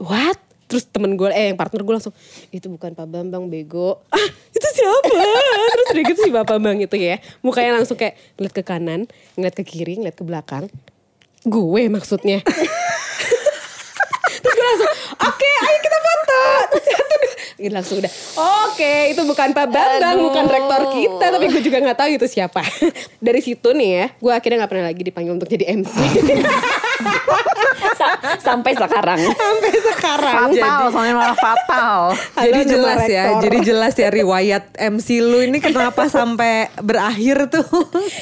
What? 0.00 0.38
Terus 0.64 0.88
temen 0.88 1.12
gue, 1.14 1.28
eh 1.28 1.52
yang 1.52 1.60
partner 1.60 1.84
gue 1.84 1.94
langsung, 2.00 2.14
itu 2.48 2.64
bukan 2.66 2.96
Pak 2.96 3.04
Bambang 3.04 3.52
bego. 3.52 4.00
Ah 4.16 4.28
itu 4.52 4.68
siapa? 4.72 5.12
Terus 5.72 5.86
udah 5.92 6.04
gitu 6.08 6.20
si 6.24 6.30
Bapak 6.32 6.56
Bambang 6.56 6.80
itu 6.80 6.96
ya. 6.96 7.20
Mukanya 7.40 7.76
langsung 7.76 8.00
kayak 8.00 8.16
ngeliat 8.36 8.54
ke 8.56 8.62
kanan, 8.64 9.00
ngeliat 9.36 9.52
ke 9.52 9.64
kiri, 9.64 10.00
ngeliat 10.00 10.16
ke 10.16 10.24
belakang. 10.24 10.72
Gue 11.44 11.92
maksudnya. 11.92 12.40
Terus 14.42 14.54
gue 14.54 14.66
langsung, 14.66 14.90
oke 15.24 15.50
ayo 15.60 15.78
kita 15.80 15.98
foto. 15.98 16.38
Satu. 16.42 16.76
Gitu 17.54 17.70
langsung 17.70 17.96
udah, 17.96 18.10
oke 18.66 18.94
itu 19.08 19.22
bukan 19.22 19.48
Pak 19.50 19.66
Bambang, 19.66 20.16
Aduh. 20.16 20.26
bukan 20.26 20.44
rektor 20.46 20.82
kita. 20.90 21.24
Tapi 21.30 21.44
gue 21.48 21.62
juga 21.62 21.78
gak 21.80 21.94
tahu 21.96 22.08
itu 22.12 22.26
siapa. 22.28 22.58
Dari 23.18 23.38
situ 23.38 23.70
nih 23.70 23.90
ya, 23.92 24.06
gue 24.12 24.32
akhirnya 24.32 24.58
gak 24.60 24.72
pernah 24.72 24.86
lagi 24.88 24.98
dipanggil 25.00 25.32
untuk 25.32 25.46
jadi 25.46 25.70
MC. 25.72 25.94
Sa- 27.92 28.18
sampai 28.40 28.72
sekarang. 28.74 29.20
Sampai 29.22 29.72
sekarang. 29.74 30.34
fatal 30.50 30.86
soalnya 30.88 31.14
malah 31.14 31.36
fatal 31.36 32.00
jadi 32.46 32.60
jelas 32.64 33.02
ya, 33.04 33.24
jadi 33.38 33.58
jelas 33.62 33.94
ya 33.94 34.08
riwayat 34.10 34.64
MC 34.74 35.08
lu 35.20 35.38
ini 35.40 35.58
kenapa 35.58 36.06
sampai 36.08 36.66
berakhir 36.76 37.46
tuh. 37.48 37.66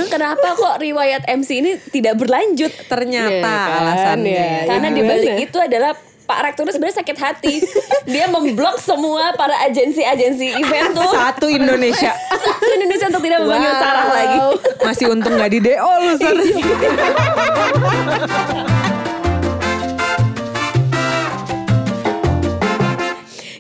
Kenapa 0.07 0.53
kok 0.53 0.77
riwayat 0.79 1.25
MC 1.27 1.51
ini 1.57 1.71
tidak 1.89 2.19
berlanjut? 2.19 2.73
Ternyata 2.87 3.33
Iya 3.33 3.41
kan, 3.41 3.81
alasannya. 3.81 4.33
ya. 4.35 4.61
Karena 4.67 4.87
Ya, 4.87 4.93
di 4.93 5.03
balik 5.03 5.31
gimana? 5.31 5.47
itu 5.47 5.59
adalah 5.59 5.93
Pak 6.31 6.47
Rektor 6.47 6.63
itu 6.63 6.79
sebenarnya 6.79 6.97
sakit 7.03 7.17
hati. 7.19 7.55
Dia 8.07 8.31
memblok 8.31 8.79
semua 8.79 9.35
para 9.35 9.67
agensi-agensi 9.67 10.63
event 10.63 10.95
tuh. 10.95 11.11
Satu 11.11 11.51
Indonesia. 11.51 12.15
Satu 12.31 12.71
Indonesia 12.71 13.11
untuk 13.11 13.23
tidak 13.27 13.43
memanggil 13.43 13.75
Sarah 13.75 14.07
lagi. 14.15 14.39
Masih 14.87 15.11
untung 15.11 15.35
gak 15.35 15.51
di 15.51 15.59
DO 15.59 15.91
lu 16.07 16.15
Sar. 16.23 16.39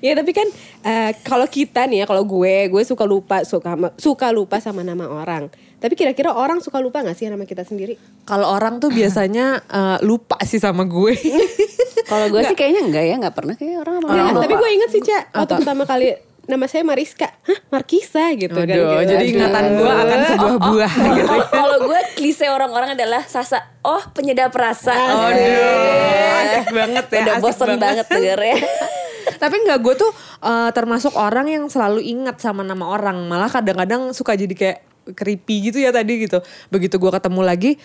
Ya 0.00 0.16
tapi 0.16 0.33
kan 0.33 0.48
eh, 0.80 1.12
kalau 1.26 1.44
kita 1.44 1.85
nih 1.85 2.02
ya 2.02 2.06
kalau 2.09 2.24
gue 2.24 2.72
gue 2.72 2.83
suka 2.88 3.04
lupa 3.04 3.44
suka 3.44 3.76
suka 3.98 4.30
lupa 4.30 4.62
sama 4.62 4.87
nama 4.87 5.11
orang. 5.11 5.50
Tapi 5.83 5.98
kira-kira 5.98 6.33
orang 6.33 6.62
suka 6.62 6.78
lupa 6.78 7.02
gak 7.02 7.18
sih 7.18 7.26
nama 7.26 7.42
kita 7.42 7.66
sendiri? 7.66 7.98
Kalau 8.24 8.46
orang 8.46 8.78
tuh 8.78 8.94
biasanya 8.94 9.59
eh, 9.66 9.98
lupa 10.06 10.38
sih 10.46 10.62
sama 10.62 10.87
gue. 10.87 11.18
Kalau 12.11 12.27
gue 12.29 12.42
sih 12.42 12.53
kayaknya 12.53 12.83
enggak 12.83 13.05
ya, 13.05 13.14
enggak 13.16 13.33
pernah 13.33 13.55
kayak 13.55 13.77
orang 13.79 13.94
apa 13.96 14.07
lupa. 14.11 14.40
tapi 14.40 14.55
gue 14.57 14.70
inget 14.73 14.90
sih 14.90 15.01
Cak 15.01 15.23
waktu 15.31 15.46
Apa? 15.46 15.55
pertama 15.57 15.83
kali 15.85 16.07
nama 16.42 16.66
saya 16.66 16.83
Mariska. 16.83 17.31
Hah 17.40 17.59
Markisa 17.70 18.35
gitu 18.35 18.51
kan. 18.51 18.66
Aduh, 18.66 18.99
Gitu. 18.99 19.07
jadi 19.09 19.25
ingatan 19.29 19.64
gue 19.73 19.87
akan 19.88 20.18
sebuah 20.27 20.57
buah 20.59 20.92
gitu. 20.92 21.23
Kalau- 21.25 21.49
Kalau 21.49 21.77
gue 21.81 22.01
klise 22.12 22.46
orang-orang 22.46 22.90
adalah 22.92 23.23
Sasa, 23.25 23.62
oh 23.81 24.03
penyedap 24.11 24.51
rasa. 24.51 24.90
Aduh, 24.90 26.42
asik 26.42 26.68
banget 26.70 27.05
ya. 27.09 27.18
Udah 27.23 27.35
bosen 27.38 27.70
banget 27.77 28.07
dengernya. 28.07 28.59
Tapi 29.42 29.55
enggak 29.57 29.79
gue 29.79 29.94
tuh 29.96 30.11
eh, 30.42 30.70
termasuk 30.70 31.14
orang 31.14 31.46
yang 31.46 31.64
selalu 31.66 32.03
ingat 32.03 32.37
sama 32.38 32.61
nama 32.61 32.83
orang. 32.88 33.23
Malah 33.25 33.49
kadang-kadang 33.49 34.11
suka 34.11 34.35
jadi 34.35 34.51
kayak 34.51 34.79
creepy 35.12 35.70
gitu 35.70 35.79
ya 35.79 35.90
tadi 35.90 36.27
gitu. 36.27 36.42
Begitu 36.66 36.96
gue 36.96 37.11
ketemu 37.11 37.40
lagi, 37.40 37.79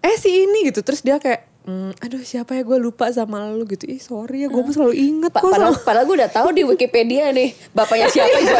eh 0.00 0.16
si 0.16 0.44
ini 0.44 0.70
gitu. 0.70 0.80
Terus 0.80 1.02
dia 1.02 1.18
kayak, 1.18 1.50
"Hmm, 1.64 1.96
aduh 1.96 2.20
siapa 2.20 2.52
ya? 2.52 2.62
Gue 2.62 2.76
lupa 2.76 3.08
sama 3.08 3.48
lu 3.48 3.64
gitu. 3.64 3.84
Ih 3.84 3.96
sorry 3.96 4.44
ya 4.44 4.48
gue 4.48 4.60
selalu 4.66 4.92
inget. 4.92 5.32
Pa- 5.32 5.40
kok 5.40 5.48
Padahal, 5.48 5.72
sama 5.72 5.80
padahal 5.82 6.04
gue 6.04 6.16
udah 6.18 6.30
tahu 6.30 6.48
di 6.50 6.62
Wikipedia 6.62 7.28
nih 7.30 7.56
bapaknya 7.70 8.06
siapa 8.06 8.36
gue 8.36 8.52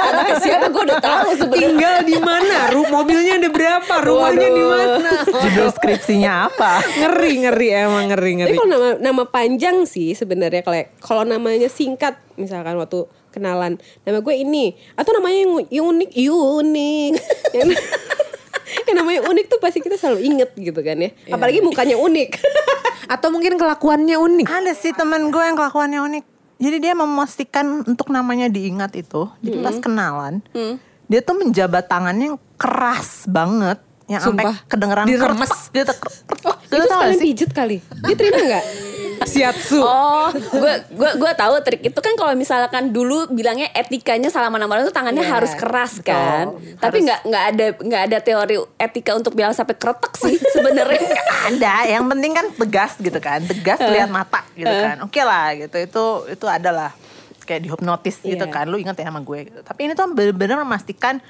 anaknya 0.00 0.36
siapa 0.38 0.66
gue 0.68 0.82
udah 0.84 1.00
tahu 1.00 1.28
sebenarnya. 1.34 1.66
tinggal 1.68 1.96
di 2.00 2.16
mana, 2.16 2.58
Ru- 2.70 2.86
mobilnya 2.88 3.34
ada 3.36 3.50
berapa, 3.50 3.94
rumahnya 4.00 4.48
di 4.48 4.64
mana. 4.64 5.10
judul 5.26 5.68
skripsinya 5.68 6.46
apa? 6.46 6.78
Ngeri 6.80 7.32
ngeri 7.42 7.68
emang 7.74 8.04
ngeri 8.08 8.30
Tapi 8.32 8.38
ngeri. 8.40 8.54
kalau 8.54 8.68
nama 8.68 8.88
nama 8.96 9.22
panjang 9.24 9.82
sih 9.82 10.14
sebenarnya 10.14 10.62
kalau 10.62 10.78
kalau 10.98 11.22
namanya 11.22 11.66
singkat 11.66 12.14
misalkan 12.34 12.74
waktu 12.76 13.02
kenalan. 13.28 13.76
Nama 14.00 14.18
gue 14.20 14.34
ini 14.36 14.64
atau 14.94 15.10
namanya 15.12 15.36
yang 15.68 15.90
unik? 15.90 16.10
Unik. 16.22 17.12
Yang, 17.54 17.70
yang 18.88 18.96
namanya 19.00 19.20
unik 19.28 19.44
tuh 19.50 19.58
pasti 19.60 19.78
kita 19.84 19.96
selalu 19.96 20.24
inget 20.24 20.50
gitu 20.56 20.80
kan 20.80 20.96
ya. 20.98 21.10
Apalagi 21.30 21.60
mukanya 21.60 21.96
unik. 21.98 22.30
Atau 23.14 23.28
mungkin 23.28 23.60
kelakuannya 23.60 24.16
unik. 24.16 24.46
ada 24.48 24.72
sih 24.72 24.96
temen 24.96 25.28
gue 25.28 25.42
yang 25.44 25.56
kelakuannya 25.56 26.00
unik. 26.00 26.24
Jadi 26.54 26.76
dia 26.80 26.94
memastikan 26.94 27.82
untuk 27.84 28.14
namanya 28.14 28.46
diingat 28.46 28.94
itu 28.94 29.26
jadi 29.42 29.58
pas 29.58 29.74
kenalan 29.82 30.38
dia 31.08 31.20
tuh 31.20 31.36
menjabat 31.36 31.84
tangannya 31.84 32.32
yang 32.32 32.38
keras 32.56 33.28
banget 33.28 33.78
yang 34.04 34.20
sampai 34.20 34.52
kedengeran 34.68 35.08
Diremes. 35.08 35.72
dia 35.72 35.84
tuh 35.88 35.96
kertek. 35.96 36.44
Lu 36.68 36.76
itu 36.76 36.86
sekalian 36.88 37.16
sih? 37.16 37.24
pijet 37.24 37.50
kali? 37.56 37.76
Dia 38.04 38.14
terima 38.16 38.40
nggak 38.40 38.64
Siatsu. 39.26 39.80
Oh, 39.80 40.28
gue 40.30 40.74
gue 40.88 41.10
gue 41.14 41.32
tahu 41.34 41.54
trik 41.60 41.82
itu 41.82 41.96
kan 41.96 42.14
kalau 42.14 42.32
misalkan 42.32 42.88
dulu 42.88 43.26
bilangnya 43.28 43.68
etikanya 43.72 44.28
salaman 44.28 44.58
nama 44.58 44.72
orang 44.72 44.84
itu 44.84 44.92
tangannya 44.92 45.20
Iya, 45.20 45.32
harus 45.32 45.52
keras 45.52 45.98
kan. 46.00 46.52
Tapi 46.76 46.96
nggak 47.02 47.20
nggak 47.22 47.44
ada 47.46 47.66
nggak 47.76 48.02
ada 48.04 48.18
teori 48.20 48.56
etika 48.76 49.12
untuk 49.12 49.32
bilang 49.32 49.50
sampai 49.50 49.74
kretek 49.74 50.12
sih 50.14 50.36
sebenarnya. 50.54 51.00
ada 51.46 51.74
yang 51.86 52.04
penting 52.06 52.32
kan 52.32 52.46
tegas 52.54 52.92
gitu 52.96 53.18
kan. 53.18 53.40
Tegas 53.40 53.80
lihat 53.80 54.08
mata 54.08 54.44
gitu 54.52 54.68
kan. 54.68 54.96
Oke 55.02 55.20
lah 55.20 55.52
gitu. 55.54 55.76
Itu 55.76 56.04
itu 56.28 56.46
adalah 56.46 56.92
kayak 57.42 57.60
dihipnotis 57.62 58.20
gitu 58.20 58.40
Iya. 58.40 58.52
kan. 58.52 58.64
Lu 58.66 58.76
inget 58.76 58.94
ya 58.94 59.04
sama 59.04 59.20
gue 59.20 59.38
gitu. 59.44 59.60
tapi 59.60 59.80
ini 59.82 59.92
tuh 59.92 60.08
bener-bener 60.08 60.56
memastikan 60.58 61.20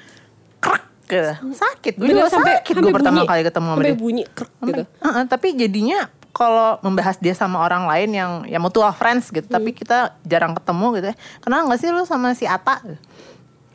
krek 0.57 0.83
gitu. 1.05 1.31
sakit. 1.53 1.93
Gue 1.95 2.07
juga 2.09 2.27
sakit 2.27 2.73
gue 2.73 2.89
pertama 2.89 3.23
kali 3.23 3.43
ketemu 3.43 3.67
sama 3.67 3.75
sampai 3.77 3.87
dia. 3.87 3.97
bunyi 3.97 4.23
krek 4.25 4.51
gitu. 4.61 4.83
Sampai- 4.83 5.03
Heeh, 5.05 5.23
tapi 5.25 5.47
jadinya 5.53 5.99
kalau 6.35 6.75
membahas 6.83 7.15
dia 7.15 7.31
sama 7.31 7.63
orang 7.63 7.87
lain 7.87 8.11
yang 8.11 8.31
ya 8.43 8.59
mutual 8.59 8.91
friends 8.91 9.31
gitu, 9.31 9.47
tapi 9.47 9.71
kita 9.71 10.19
jarang 10.27 10.51
ketemu 10.51 10.85
gitu 10.99 11.07
ya. 11.09 11.15
Kenal 11.39 11.63
nggak 11.63 11.79
sih 11.79 11.87
lu 11.89 12.03
sama 12.03 12.35
si 12.35 12.43
Ata? 12.43 12.83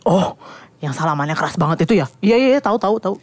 Oh, 0.04 0.36
yang 0.78 0.92
salamannya 0.92 1.32
keras 1.32 1.56
banget 1.56 1.88
itu 1.88 1.96
ya? 1.96 2.06
Iya 2.20 2.36
iya, 2.36 2.48
iya, 2.56 2.60
tahu 2.60 2.76
tahu 2.76 3.00
tahu. 3.00 3.16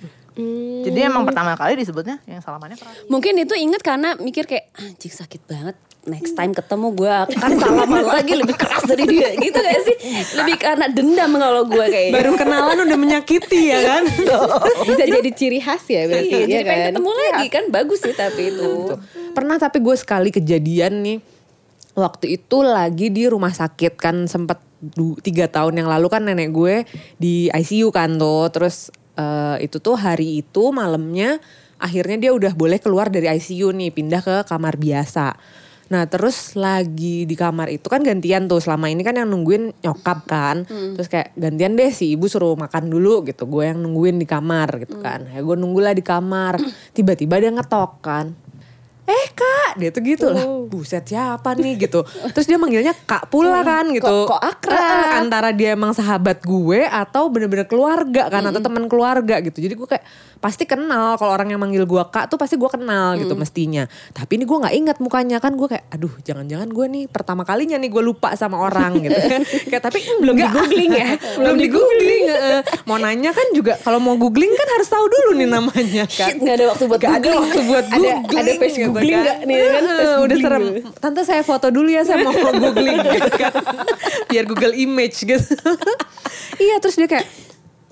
Jadi 0.85 0.99
emang 1.01 1.25
pertama 1.25 1.53
kali 1.53 1.73
disebutnya 1.73 2.21
yang 2.25 2.41
salamannya 2.41 2.77
keras. 2.77 3.09
Mungkin 3.09 3.33
itu 3.37 3.53
inget 3.53 3.81
karena 3.81 4.13
mikir 4.17 4.45
kayak 4.45 4.73
anjing 4.73 5.13
sakit 5.13 5.45
banget. 5.45 5.77
Next 6.07 6.39
time 6.39 6.55
ketemu 6.55 6.95
gue 6.95 7.11
akan 7.11 7.51
salaman 7.59 7.99
lagi 8.15 8.31
lebih 8.31 8.55
keras 8.55 8.87
dari 8.87 9.03
dia 9.11 9.27
gitu 9.35 9.59
gak 9.59 9.81
sih? 9.83 9.95
Lebih 10.39 10.55
karena 10.55 10.87
dendam 10.87 11.35
kalau 11.35 11.67
gue 11.67 11.83
kayaknya. 11.83 12.15
Baru 12.15 12.31
kenalan 12.39 12.79
udah 12.79 12.95
menyakiti 12.95 13.75
ya 13.75 13.83
kan? 13.83 14.07
Bisa 14.87 15.03
jadi 15.03 15.29
ciri 15.35 15.59
khas 15.59 15.83
ya 15.83 16.07
berarti 16.07 16.31
Iya, 16.31 16.39
ya 16.39 16.47
jadi 16.47 16.63
pengen 16.63 16.79
kan? 16.79 16.87
ketemu 16.95 17.09
lagi 17.11 17.47
kan 17.51 17.63
bagus 17.67 17.99
sih 18.07 18.15
tapi 18.15 18.55
itu. 18.55 18.71
Pernah 19.37 19.61
tapi 19.61 19.77
gue 19.85 19.93
sekali 19.93 20.33
kejadian 20.33 21.05
nih. 21.05 21.21
Waktu 21.93 22.41
itu 22.41 22.65
lagi 22.65 23.13
di 23.13 23.29
rumah 23.29 23.53
sakit 23.53 23.93
kan 23.93 24.25
sempet 24.25 24.57
du- 24.81 25.17
tiga 25.21 25.45
tahun 25.45 25.77
yang 25.77 25.89
lalu 25.89 26.09
kan 26.09 26.25
nenek 26.25 26.49
gue 26.49 26.89
di 27.21 27.45
ICU 27.53 27.93
kan 27.93 28.17
tuh. 28.17 28.49
Terus 28.49 28.89
eh, 29.13 29.61
itu 29.61 29.77
tuh 29.77 29.93
hari 29.93 30.41
itu 30.41 30.73
malamnya 30.73 31.37
akhirnya 31.77 32.17
dia 32.17 32.31
udah 32.33 32.57
boleh 32.57 32.81
keluar 32.81 33.13
dari 33.13 33.29
ICU 33.29 33.69
nih 33.77 33.93
pindah 33.93 34.25
ke 34.25 34.35
kamar 34.49 34.73
biasa. 34.81 35.37
Nah 35.87 36.03
terus 36.09 36.57
lagi 36.59 37.23
di 37.23 37.35
kamar 37.37 37.71
itu 37.71 37.87
kan 37.87 38.03
gantian 38.03 38.49
tuh 38.51 38.59
selama 38.59 38.91
ini 38.91 39.05
kan 39.07 39.15
yang 39.15 39.29
nungguin 39.29 39.85
nyokap 39.85 40.25
kan. 40.25 40.65
Terus 40.97 41.07
kayak 41.07 41.37
gantian 41.37 41.77
deh 41.77 41.93
si 41.93 42.17
ibu 42.17 42.25
suruh 42.25 42.57
makan 42.57 42.89
dulu 42.89 43.23
gitu. 43.23 43.45
Gue 43.45 43.69
yang 43.69 43.79
nungguin 43.85 44.17
di 44.17 44.27
kamar 44.27 44.81
gitu 44.83 44.97
kan. 44.99 45.29
Ya 45.29 45.39
gue 45.45 45.55
nunggulah 45.55 45.93
di 45.93 46.01
kamar. 46.01 46.57
Tiba-tiba 46.97 47.37
dia 47.37 47.53
ngetok 47.53 47.91
kan. 48.01 48.46
Eh 49.07 49.27
kak, 49.31 49.79
dia 49.79 49.87
tuh 49.87 50.03
gitu 50.03 50.27
lah. 50.27 50.43
Buset 50.67 50.99
siapa 51.01 51.55
nih 51.55 51.79
gitu. 51.79 52.03
Terus 52.27 52.43
dia 52.43 52.55
manggilnya 52.55 52.91
kak 52.93 53.27
pula 53.27 53.63
kan 53.63 53.87
gitu. 53.87 54.03
Kok- 54.03 54.27
kok 54.29 54.41
akrab? 54.41 55.15
Antara 55.17 55.49
dia 55.49 55.71
emang 55.71 55.91
sahabat 55.91 56.43
gue 56.43 56.83
atau 56.83 57.27
bener-bener 57.27 57.63
keluarga 57.63 58.27
kan 58.27 58.43
atau 58.43 58.59
teman 58.59 58.83
keluarga 58.85 59.39
gitu. 59.39 59.57
Jadi 59.57 59.73
gue 59.73 59.87
kayak 59.87 60.03
pasti 60.37 60.63
kenal 60.63 61.15
kalau 61.15 61.31
orang 61.31 61.49
yang 61.49 61.57
manggil 61.57 61.81
gue 61.81 62.03
kak 62.05 62.27
tuh 62.27 62.35
pasti 62.35 62.53
gue 62.53 62.67
kenal 62.67 63.15
gitu 63.15 63.31
mestinya. 63.33 63.87
Tapi 64.11 64.35
ini 64.35 64.43
gue 64.43 64.57
nggak 64.59 64.75
ingat 64.75 64.97
mukanya 64.99 65.39
kan 65.39 65.55
gue 65.55 65.67
kayak 65.67 65.87
aduh 65.87 66.11
jangan-jangan 66.21 66.67
gue 66.67 66.85
nih 66.87 67.03
pertama 67.07 67.41
kalinya 67.41 67.73
nih 67.75 67.87
gue 67.87 68.03
lupa 68.03 68.35
sama 68.35 68.59
orang 68.59 68.99
gitu 68.99 69.15
kan. 69.15 69.41
kayak 69.71 69.83
tapi 69.83 70.03
belum 70.19 70.35
di 70.35 70.47
googling 70.47 70.91
ya. 70.91 71.09
belum 71.39 71.55
di 71.55 71.67
googling. 71.71 72.23
mau 72.83 72.99
nanya 72.99 73.31
kan 73.31 73.47
juga 73.49 73.79
kalau 73.79 73.97
mau 73.97 74.13
googling 74.13 74.51
kan 74.51 74.67
harus 74.69 74.87
tahu 74.87 75.05
dulu 75.07 75.31
nih 75.33 75.47
namanya 75.47 76.03
kan. 76.05 76.35
Nggak 76.35 76.53
ada 76.53 76.65
waktu 76.67 76.83
buat 76.85 76.99
Gak 76.99 77.07
ada 77.09 77.19
googling. 77.23 77.39
waktu 77.39 77.61
buat 77.63 77.85
Ada- 77.87 77.95
googling. 77.95 78.37
ada 78.37 78.51
face 78.59 78.75
gitu 78.77 78.91
googling 78.97 79.13
kan. 79.13 79.23
nggak 79.23 79.37
nih, 79.45 79.55
kan? 79.57 79.83
Heeh, 79.85 79.97
Face 79.97 80.15
udah 80.17 80.37
serem. 80.41 80.63
Tante 80.97 81.21
saya 81.23 81.41
foto 81.45 81.67
dulu 81.69 81.89
ya 81.89 82.01
saya 82.01 82.17
mau 82.25 82.33
googling 82.65 82.97
gitu 83.05 83.31
kan. 83.37 83.53
Biar 84.27 84.43
Google 84.49 84.73
Image 84.73 85.17
gitu. 85.21 85.53
iya 86.57 86.81
terus 86.81 86.97
dia 86.97 87.05
kayak 87.05 87.25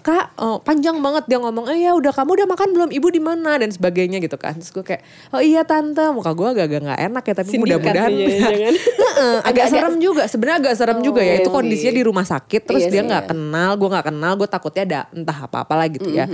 Kak, 0.06 0.38
oh, 0.38 0.62
panjang 0.62 1.02
banget 1.02 1.26
dia 1.26 1.42
ngomong, 1.42 1.66
eh 1.66 1.90
ya 1.90 1.98
udah 1.98 2.14
kamu 2.14 2.38
udah 2.38 2.48
makan 2.54 2.70
belum? 2.78 2.90
Ibu 2.94 3.08
di 3.10 3.18
mana 3.18 3.58
dan 3.58 3.74
sebagainya 3.74 4.22
gitu 4.22 4.38
kan. 4.38 4.54
Terus 4.54 4.70
gue 4.70 4.86
kayak, 4.86 5.02
oh 5.34 5.42
iya 5.42 5.66
tante, 5.66 6.14
muka 6.14 6.30
gue 6.38 6.46
agak-agak 6.46 6.82
nggak 6.86 7.02
enak 7.10 7.24
ya, 7.26 7.34
tapi 7.34 7.50
Sindikat 7.50 7.66
mudah-mudahan 7.66 8.12
jangan-jangan. 8.14 8.74
Heeh, 9.02 9.38
agak 9.42 9.66
serem 9.74 9.96
juga. 9.98 10.24
Sebenarnya 10.30 10.58
agak 10.62 10.76
serem 10.78 11.00
juga 11.02 11.26
ya. 11.26 11.42
Itu 11.42 11.50
iya 11.50 11.58
kondisinya 11.58 11.90
sih. 11.90 11.98
di 11.98 12.04
rumah 12.06 12.22
sakit, 12.22 12.62
terus 12.70 12.86
Iya 12.86 12.94
dia 12.94 13.02
nggak 13.02 13.24
iya. 13.26 13.32
kenal, 13.34 13.72
gue 13.82 13.90
nggak 13.90 14.06
kenal, 14.14 14.32
gue 14.38 14.46
takutnya 14.46 14.84
ada 14.86 15.00
entah 15.10 15.38
apa-apa 15.42 15.74
lah 15.74 15.88
gitu 15.90 16.10
ya. 16.14 16.30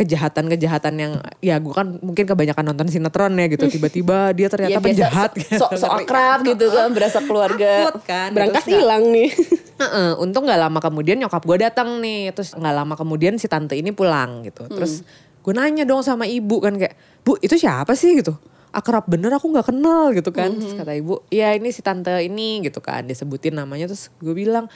Kejahatan-kejahatan 0.00 0.94
yang, 0.96 1.12
ya 1.44 1.60
gue 1.60 1.74
kan 1.76 2.00
mungkin 2.00 2.24
kebanyakan 2.24 2.72
nonton 2.72 2.88
sinetron 2.88 3.36
ya 3.36 3.52
gitu. 3.52 3.68
Tiba-tiba 3.68 4.32
dia 4.32 4.48
ternyata 4.48 4.72
Ya, 4.72 4.80
penjahat. 4.80 5.36
so, 5.60 5.68
so, 5.76 5.84
so 5.84 5.86
akrab 5.92 6.40
gitu 6.40 6.72
kan 6.72 6.88
berasa 6.96 7.20
keluarga. 7.20 7.92
Kan. 8.00 8.32
Berangkas 8.32 8.64
hilang 8.64 9.12
nih. 9.12 9.28
Heeh, 9.80 10.12
untung 10.20 10.44
nggak 10.44 10.60
lama 10.60 10.78
kemudian 10.78 11.16
nyokap 11.16 11.40
gue 11.40 11.56
datang 11.64 12.04
nih, 12.04 12.36
terus 12.36 12.52
nggak 12.52 12.74
lama 12.76 12.94
kemudian 13.00 13.40
si 13.40 13.48
tante 13.48 13.72
ini 13.72 13.96
pulang 13.96 14.44
gitu. 14.44 14.68
Terus 14.68 15.00
gue 15.40 15.52
nanya 15.56 15.88
dong 15.88 16.04
sama 16.04 16.28
ibu 16.28 16.60
kan 16.60 16.76
kayak, 16.76 17.24
bu 17.24 17.40
itu 17.40 17.56
siapa 17.56 17.96
sih 17.96 18.20
gitu? 18.20 18.36
Akrab 18.70 19.08
bener 19.08 19.32
aku 19.32 19.48
nggak 19.48 19.72
kenal 19.72 20.12
gitu 20.12 20.30
kan. 20.36 20.52
Terus 20.52 20.76
kata 20.76 20.92
ibu, 20.92 21.24
ya 21.32 21.56
ini 21.56 21.72
si 21.72 21.80
tante 21.80 22.12
ini 22.20 22.60
gitu 22.60 22.84
kan. 22.84 23.08
Disebutin 23.08 23.56
namanya 23.56 23.88
terus 23.88 24.12
gue 24.20 24.36
bilang, 24.36 24.68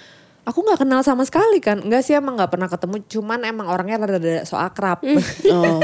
aku 0.44 0.61
nggak 0.61 0.80
kenal 0.85 1.00
sama 1.00 1.24
sekali 1.24 1.59
kan. 1.59 1.80
Enggak 1.80 2.04
sih 2.04 2.12
emang 2.12 2.37
nggak 2.37 2.52
pernah 2.52 2.68
ketemu, 2.68 3.00
cuman 3.09 3.40
emang 3.48 3.66
orangnya 3.68 3.96
rada-rada 4.04 4.44
so 4.44 4.61
akrab. 4.61 5.00
Oh, 5.04 5.80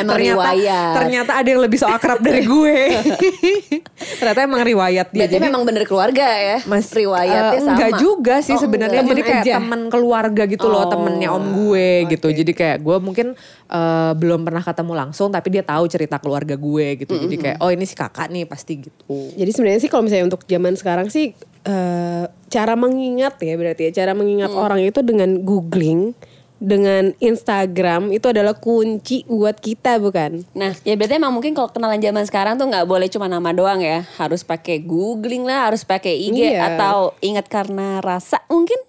emang 0.00 0.16
ternyata, 0.18 0.54
riwayat. 0.54 0.94
ternyata 1.02 1.32
ada 1.34 1.48
yang 1.50 1.62
lebih 1.62 1.78
so 1.82 1.86
akrab 1.90 2.22
dari 2.22 2.46
gue. 2.46 2.78
ternyata 4.22 4.40
emang 4.46 4.62
riwayat 4.62 5.10
dia. 5.10 5.26
Berarti 5.26 5.38
memang 5.42 5.62
bener 5.66 5.84
keluarga 5.84 6.26
ya. 6.26 6.58
Mas 6.64 6.88
riwayatnya 6.94 7.58
eh, 7.58 7.62
sama. 7.62 7.74
Enggak 7.74 7.92
juga 7.98 8.34
sih 8.40 8.54
Oh, 8.54 8.60
sebenarnya. 8.62 9.02
Jadi 9.02 9.22
Temen 9.22 9.26
kayak 9.26 9.44
aja. 9.44 9.54
teman 9.58 9.80
keluarga 9.90 10.42
gitu 10.46 10.66
loh, 10.70 10.86
Oh, 10.86 10.90
temennya 10.90 11.28
om 11.34 11.44
gue 11.54 12.06
gitu. 12.08 12.28
Jadi 12.30 12.52
kayak 12.54 12.78
gue 12.86 12.96
mungkin 13.02 13.26
eh, 13.68 14.12
belum 14.14 14.46
pernah 14.46 14.62
ketemu 14.62 14.92
langsung, 14.94 15.28
tapi 15.34 15.50
dia 15.50 15.66
tahu 15.66 15.90
cerita 15.90 16.22
keluarga 16.22 16.54
gue 16.54 16.86
gitu. 17.02 17.14
Jadi 17.18 17.36
kayak 17.36 17.58
oh 17.58 17.70
ini 17.74 17.82
si 17.82 17.98
kakak 17.98 18.30
nih 18.30 18.46
pasti 18.46 18.86
gitu. 18.86 19.34
Jadi 19.34 19.50
sebenarnya 19.50 19.80
sih 19.82 19.90
kalau 19.90 20.06
misalnya 20.06 20.30
untuk 20.30 20.46
zaman 20.46 20.74
sekarang 20.78 21.10
sih 21.10 21.34
eh, 21.64 22.24
cara 22.48 22.74
mengingat 22.78 23.40
ya 23.42 23.58
berarti 23.58 23.90
ya 23.90 24.04
cara 24.04 24.12
mengingat 24.14 24.52
orang 24.54 24.84
itu 24.84 25.00
dengan 25.02 25.42
googling 25.42 26.14
dengan 26.64 27.12
Instagram 27.20 28.14
itu 28.14 28.30
adalah 28.30 28.56
kunci 28.56 29.26
buat 29.28 29.58
kita 29.60 30.00
bukan? 30.00 30.48
Nah, 30.56 30.72
ya 30.86 30.96
berarti 30.96 31.20
emang 31.20 31.36
mungkin 31.36 31.52
kalau 31.52 31.68
kenalan 31.68 32.00
zaman 32.00 32.24
sekarang 32.24 32.56
tuh 32.56 32.70
nggak 32.72 32.88
boleh 32.88 33.10
cuma 33.12 33.28
nama 33.28 33.52
doang 33.52 33.84
ya. 33.84 34.06
Harus 34.16 34.46
pakai 34.46 34.80
googling 34.80 35.44
lah, 35.44 35.68
harus 35.68 35.84
pakai 35.84 36.16
IG 36.16 36.56
Iya. 36.56 36.78
atau 36.78 37.12
ingat 37.20 37.52
karena 37.52 38.00
rasa 38.00 38.40
mungkin. 38.48 38.80